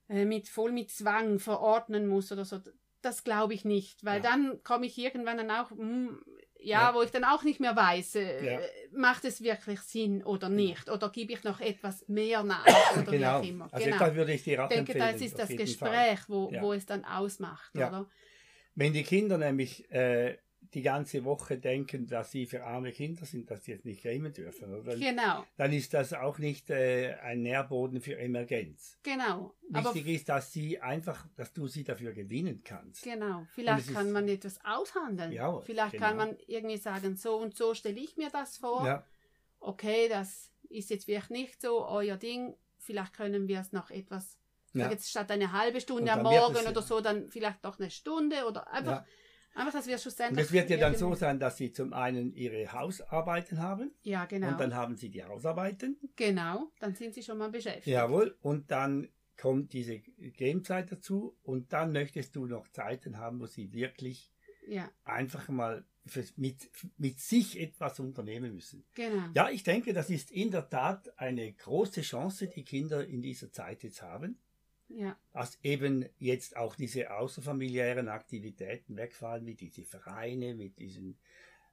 äh, 0.08 0.24
mit 0.24 0.48
voll 0.48 0.72
mit 0.72 0.90
Zwang 0.90 1.38
verordnen 1.38 2.06
muss 2.06 2.30
oder 2.30 2.44
so. 2.44 2.60
Das 3.02 3.24
glaube 3.24 3.54
ich 3.54 3.64
nicht, 3.64 4.04
weil 4.04 4.22
ja. 4.22 4.30
dann 4.30 4.62
komme 4.62 4.86
ich 4.86 4.98
irgendwann 4.98 5.36
dann 5.36 5.50
auch, 5.50 5.70
hm, 5.70 6.22
ja, 6.60 6.88
ja, 6.88 6.94
wo 6.94 7.02
ich 7.02 7.10
dann 7.10 7.24
auch 7.24 7.42
nicht 7.42 7.60
mehr 7.60 7.76
weiß, 7.76 8.16
äh, 8.16 8.54
ja. 8.54 8.60
macht 8.92 9.24
es 9.24 9.42
wirklich 9.42 9.80
Sinn 9.80 10.22
oder 10.22 10.48
genau. 10.48 10.62
nicht? 10.62 10.90
Oder 10.90 11.08
gebe 11.10 11.32
ich 11.32 11.44
noch 11.44 11.60
etwas 11.60 12.06
mehr 12.08 12.42
nach? 12.42 12.64
Oder 12.96 13.10
genau. 13.10 13.18
wie 13.18 13.26
auch 13.26 13.42
immer. 13.48 13.68
Also 13.72 13.84
genau. 13.84 13.98
das 13.98 14.14
würde 14.14 14.32
ich 14.32 14.42
dir 14.42 14.64
auch 14.64 14.70
Ich 14.70 14.76
denke, 14.76 14.94
das 14.98 15.20
ist 15.20 15.38
das 15.38 15.48
Gespräch, 15.48 16.20
wo, 16.28 16.50
ja. 16.52 16.62
wo 16.62 16.72
es 16.72 16.86
dann 16.86 17.04
ausmacht, 17.04 17.74
oder? 17.74 18.06
Wenn 18.74 18.92
die 18.92 19.04
Kinder 19.04 19.38
nämlich 19.38 19.90
äh, 19.90 20.36
die 20.74 20.82
ganze 20.82 21.24
Woche 21.24 21.58
denken, 21.58 22.06
dass 22.06 22.30
sie 22.30 22.46
für 22.46 22.64
arme 22.64 22.92
Kinder 22.92 23.24
sind, 23.24 23.50
dass 23.50 23.64
sie 23.64 23.72
jetzt 23.72 23.84
nicht 23.84 24.02
gamen 24.02 24.32
dürfen. 24.32 24.74
Oder? 24.74 24.96
Genau. 24.96 25.44
Dann 25.56 25.72
ist 25.72 25.92
das 25.94 26.12
auch 26.12 26.38
nicht 26.38 26.70
äh, 26.70 27.14
ein 27.22 27.42
Nährboden 27.42 28.00
für 28.00 28.16
Emergenz. 28.18 28.98
Genau. 29.02 29.54
Wichtig 29.68 29.86
Aber 29.86 30.10
ist, 30.10 30.28
dass 30.28 30.52
sie 30.52 30.80
einfach, 30.80 31.26
dass 31.36 31.52
du 31.52 31.66
sie 31.68 31.84
dafür 31.84 32.12
gewinnen 32.12 32.62
kannst. 32.64 33.02
Genau. 33.02 33.46
Vielleicht 33.54 33.92
kann 33.92 34.06
ist, 34.08 34.12
man 34.12 34.28
etwas 34.28 34.58
aushandeln. 34.64 35.32
Ja, 35.32 35.60
Vielleicht 35.60 35.92
genau. 35.92 36.06
kann 36.06 36.16
man 36.16 36.36
irgendwie 36.46 36.76
sagen, 36.78 37.16
so 37.16 37.36
und 37.36 37.56
so 37.56 37.74
stelle 37.74 37.98
ich 37.98 38.16
mir 38.16 38.30
das 38.30 38.56
vor. 38.58 38.86
Ja. 38.86 39.04
Okay, 39.60 40.08
das 40.08 40.50
ist 40.68 40.90
jetzt 40.90 41.04
vielleicht 41.06 41.30
nicht 41.30 41.60
so 41.60 41.86
euer 41.86 42.16
Ding. 42.16 42.54
vielleicht 42.78 43.14
können 43.14 43.48
wir 43.48 43.60
es 43.60 43.72
noch 43.72 43.90
etwas, 43.90 44.38
Ja. 44.72 44.90
jetzt 44.90 45.10
statt 45.10 45.30
eine 45.30 45.50
halbe 45.52 45.80
Stunde 45.80 46.04
Und 46.12 46.18
am 46.18 46.22
Morgen 46.22 46.66
oder 46.66 46.82
so, 46.82 47.00
dann 47.00 47.30
vielleicht 47.30 47.64
doch 47.64 47.78
eine 47.80 47.90
Stunde 47.90 48.46
oder 48.46 48.70
einfach, 48.72 48.98
Ja. 49.00 49.06
Einfach 49.56 49.72
dass 49.72 49.86
wir 49.86 49.94
Und 49.94 50.00
schlussendlich. 50.00 50.46
es 50.46 50.52
wird 50.52 50.70
ja 50.70 50.76
dann 50.76 50.94
so 50.96 51.14
sein, 51.14 51.38
dass 51.40 51.56
sie 51.56 51.72
zum 51.72 51.92
einen 51.92 52.32
ihre 52.34 52.72
Hausarbeiten 52.72 53.60
haben 53.60 53.92
Ja, 54.02 54.24
genau. 54.26 54.48
und 54.48 54.60
dann 54.60 54.74
haben 54.74 54.96
sie 54.96 55.08
die 55.10 55.24
Hausarbeiten. 55.24 55.98
genau, 56.16 56.70
dann 56.80 56.94
sind 56.94 57.14
sie 57.14 57.22
schon 57.22 57.38
mal 57.38 57.50
beschäftigt. 57.50 57.86
Jawohl. 57.86 58.36
Und 58.42 58.70
dann 58.70 59.08
kommt 59.36 59.72
diese 59.72 59.98
Gamezeit 60.36 60.90
dazu 60.92 61.36
und 61.42 61.72
dann 61.72 61.92
möchtest 61.92 62.34
du 62.36 62.46
noch 62.46 62.68
Zeiten 62.68 63.18
haben, 63.18 63.40
wo 63.40 63.46
sie 63.46 63.72
wirklich 63.72 64.32
Ja, 64.68 64.90
einfach 65.04 65.48
mal 65.48 65.84
für, 66.06 66.24
mit, 66.36 66.70
mit 66.98 67.18
sich 67.20 67.60
etwas 67.60 67.98
unternehmen 68.00 68.54
müssen. 68.54 68.84
genau. 68.94 69.24
Ja, 69.34 69.50
ich 69.50 69.62
denke, 69.64 69.92
das 69.92 70.08
ist 70.08 70.30
in 70.30 70.50
der 70.52 70.68
Tat 70.70 71.18
eine 71.18 71.52
große 71.52 72.02
Chance, 72.02 72.46
die 72.48 72.64
Kinder 72.64 73.04
in 73.06 73.22
dieser 73.22 73.50
Zeit 73.52 73.82
jetzt 73.82 74.02
haben, 74.02 74.38
Ja, 74.88 75.18
dass 75.32 75.58
eben 75.62 76.08
jetzt 76.18 76.56
auch 76.56 76.76
diese 76.76 77.12
außerfamiliären 77.12 78.08
Aktivitäten 78.08 78.96
wegfallen, 78.96 79.44
wie 79.44 79.56
diese 79.56 79.84
Vereine, 79.84 80.54
mit 80.54 80.78
diesen 80.78 81.18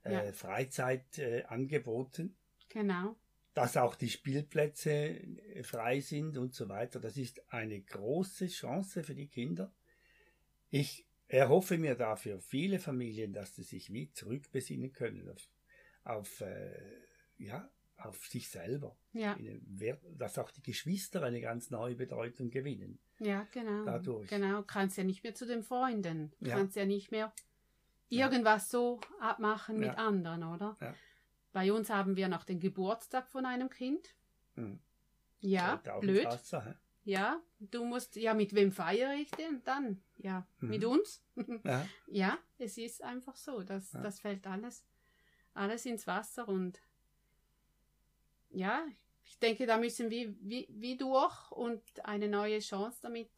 äh, 0.04 0.14
Ja. 0.14 0.34
Freizeitangeboten, 0.34 2.36
genau. 2.70 3.16
dass 3.54 3.78
auch 3.78 3.96
die 3.96 4.10
Spielplätze 4.10 4.92
äh, 4.92 5.64
frei 5.64 6.00
sind 6.00 6.38
und 6.38 6.56
so 6.56 6.70
weiter. 6.70 7.00
Das 7.00 7.18
ist 7.18 7.54
eine 7.54 7.80
große 7.82 8.48
Chance 8.48 9.04
für 9.04 9.16
die 9.16 9.28
Kinder. 9.28 9.72
Ich 10.70 11.06
erhoffe 11.28 11.78
mir 11.78 11.96
dafür 11.96 12.42
viele 12.42 12.80
Familien, 12.80 13.32
dass 13.32 13.56
sie 13.56 13.64
sich 13.64 13.94
wie 13.94 14.12
zurückbesinnen 14.12 14.92
können 14.92 15.30
auf, 15.30 15.48
auf, 16.04 16.42
äh, 16.42 16.74
ja, 17.38 17.70
auf 18.06 18.26
sich 18.26 18.50
selber. 18.50 18.96
Ja, 19.14 19.36
Wert- 19.40 20.02
Dass 20.18 20.38
auch 20.38 20.52
die 20.52 20.62
Geschwister 20.64 21.24
eine 21.24 21.42
ganz 21.42 21.70
neue 21.72 21.96
Bedeutung 21.96 22.50
gewinnen. 22.50 23.00
ja, 23.20 23.48
genau. 23.52 23.86
Dadurch. 23.86 24.30
Genau, 24.30 24.64
kannst 24.64 24.98
ja 24.98 25.04
nicht 25.04 25.24
mehr 25.24 25.36
zu 25.36 25.46
den 25.46 25.64
Freunden. 25.64 26.34
Ja. 26.40 26.56
Kannst 26.58 26.76
ja 26.76 26.86
nicht 26.86 27.12
mehr 27.12 27.34
Ja. 28.10 28.26
irgendwas 28.26 28.70
so 28.70 29.00
abmachen 29.20 29.78
mit 29.80 29.88
Ja. 29.90 29.94
anderen, 29.96 30.44
oder? 30.44 30.78
Ja. 30.82 30.94
Bei 31.52 31.72
uns 31.72 31.90
haben 31.90 32.16
wir 32.16 32.28
noch 32.30 32.44
den 32.46 32.60
Geburtstag 32.60 33.28
von 33.30 33.46
einem 33.46 33.70
Kind. 33.70 34.16
Hm. 34.56 34.80
Ja, 35.40 35.76
blöd. 36.00 36.26
Wasser? 36.26 36.76
Ja, 37.06 37.42
du 37.60 37.84
musst, 37.84 38.16
ja, 38.16 38.34
mit 38.34 38.56
wem 38.56 38.72
feiere 38.72 39.14
ich 39.16 39.30
denn 39.32 39.62
dann? 39.66 40.02
Ja, 40.18 40.48
Mhm. 40.62 40.70
mit 40.70 40.86
uns? 40.86 41.22
Ja, 41.66 41.86
ja, 42.08 42.38
es 42.58 42.78
ist 42.78 43.04
einfach 43.04 43.36
so, 43.36 43.62
das, 43.62 43.92
Ja. 43.92 44.02
das 44.02 44.22
fällt 44.22 44.48
alles, 44.48 44.86
alles 45.54 45.86
ins 45.86 46.08
Wasser 46.08 46.48
und 46.48 46.82
ja, 48.54 48.86
ich 49.26 49.40
denke, 49.40 49.66
da 49.66 49.78
müssen 49.78 50.10
wir 50.10 50.34
wie, 50.42 50.68
wie 50.70 50.98
durch 50.98 51.52
und 51.52 51.82
eine 52.04 52.28
neue 52.28 52.60
Chance 52.60 53.00
damit 53.02 53.30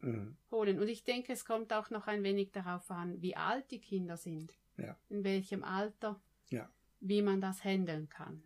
hm. 0.00 0.36
holen. 0.50 0.78
Und 0.78 0.88
ich 0.88 1.04
denke, 1.04 1.32
es 1.32 1.44
kommt 1.44 1.72
auch 1.72 1.90
noch 1.90 2.06
ein 2.06 2.22
wenig 2.22 2.52
darauf 2.52 2.90
an, 2.90 3.20
wie 3.22 3.36
alt 3.36 3.70
die 3.70 3.80
Kinder 3.80 4.16
sind, 4.16 4.52
Ja. 4.76 4.96
in 5.08 5.24
welchem 5.24 5.64
Alter, 5.64 6.20
Ja. 6.50 6.70
wie 7.00 7.22
man 7.22 7.40
das 7.40 7.64
handeln 7.64 8.08
kann. 8.08 8.42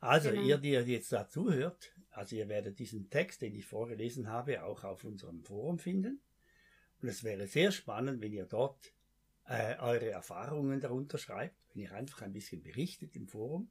Also 0.00 0.30
Genau. 0.30 0.42
ihr, 0.42 0.58
die 0.58 0.70
ihr 0.72 0.82
jetzt 0.82 1.12
dazu 1.12 1.52
hört, 1.52 1.94
also 2.10 2.36
ihr 2.36 2.48
werdet 2.48 2.78
diesen 2.78 3.08
Text, 3.08 3.42
den 3.42 3.54
ich 3.54 3.66
vorgelesen 3.66 4.28
habe, 4.28 4.64
auch 4.64 4.84
auf 4.84 5.04
unserem 5.04 5.42
Forum 5.42 5.78
finden. 5.78 6.20
Und 7.00 7.08
es 7.08 7.24
wäre 7.24 7.46
sehr 7.46 7.72
spannend, 7.72 8.20
wenn 8.20 8.32
ihr 8.32 8.46
dort 8.46 8.92
äh, 9.48 9.76
eure 9.78 10.10
Erfahrungen 10.10 10.80
darunter 10.80 11.18
schreibt, 11.18 11.66
wenn 11.72 11.82
ihr 11.82 11.92
einfach 11.92 12.22
ein 12.22 12.32
bisschen 12.32 12.62
berichtet 12.62 13.16
im 13.16 13.26
Forum, 13.26 13.70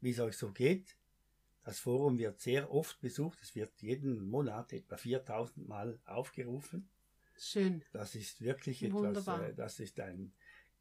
wie 0.00 0.10
es 0.10 0.20
euch 0.20 0.36
so 0.36 0.52
geht. 0.52 0.96
Das 1.64 1.80
Forum 1.80 2.18
wird 2.18 2.40
sehr 2.40 2.70
oft 2.70 3.00
besucht, 3.00 3.40
es 3.42 3.54
wird 3.54 3.80
jeden 3.82 4.28
Monat 4.28 4.72
etwa 4.72 4.96
4000 4.96 5.66
Mal 5.68 5.98
aufgerufen. 6.04 6.88
Schön. 7.38 7.82
Das 7.92 8.14
ist 8.14 8.40
wirklich 8.40 8.82
etwas, 8.82 8.94
Wunderbar. 9.00 9.48
äh, 9.48 9.54
das 9.54 9.80
ist 9.80 9.98
ein 10.00 10.32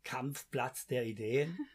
Kampfplatz 0.04 0.88
der 0.88 1.06
Ideen. 1.06 1.58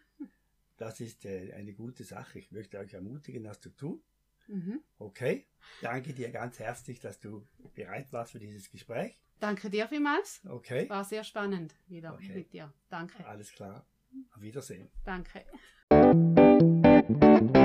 Das 0.76 0.98
ist 0.98 1.26
äh, 1.26 1.52
eine 1.52 1.74
gute 1.74 2.04
Sache. 2.04 2.38
Ich 2.38 2.52
möchte 2.52 2.78
euch 2.78 2.94
ermutigen, 2.94 3.44
das 3.44 3.60
zu 3.60 3.68
tun. 3.68 4.02
Mhm. 4.48 4.80
Okay, 4.98 5.46
danke 5.82 6.14
dir 6.14 6.30
ganz 6.30 6.58
herzlich, 6.58 7.00
dass 7.00 7.20
du 7.20 7.46
bereit 7.74 8.10
warst 8.14 8.32
für 8.32 8.38
dieses 8.38 8.70
Gespräch. 8.70 9.20
Danke 9.40 9.68
dir 9.68 9.88
vielmals. 9.88 10.40
Okay, 10.48 10.88
War 10.88 11.04
sehr 11.04 11.22
spannend 11.22 11.74
wieder 11.86 12.14
Okay. 12.14 12.32
mit 12.34 12.54
dir. 12.54 12.72
Danke. 12.88 13.22
alles 13.26 13.52
klar. 13.52 13.84
Auf 14.34 14.40
Wiedersehen. 14.40 14.88
Danke. 15.04 15.44
Musik 17.08 17.59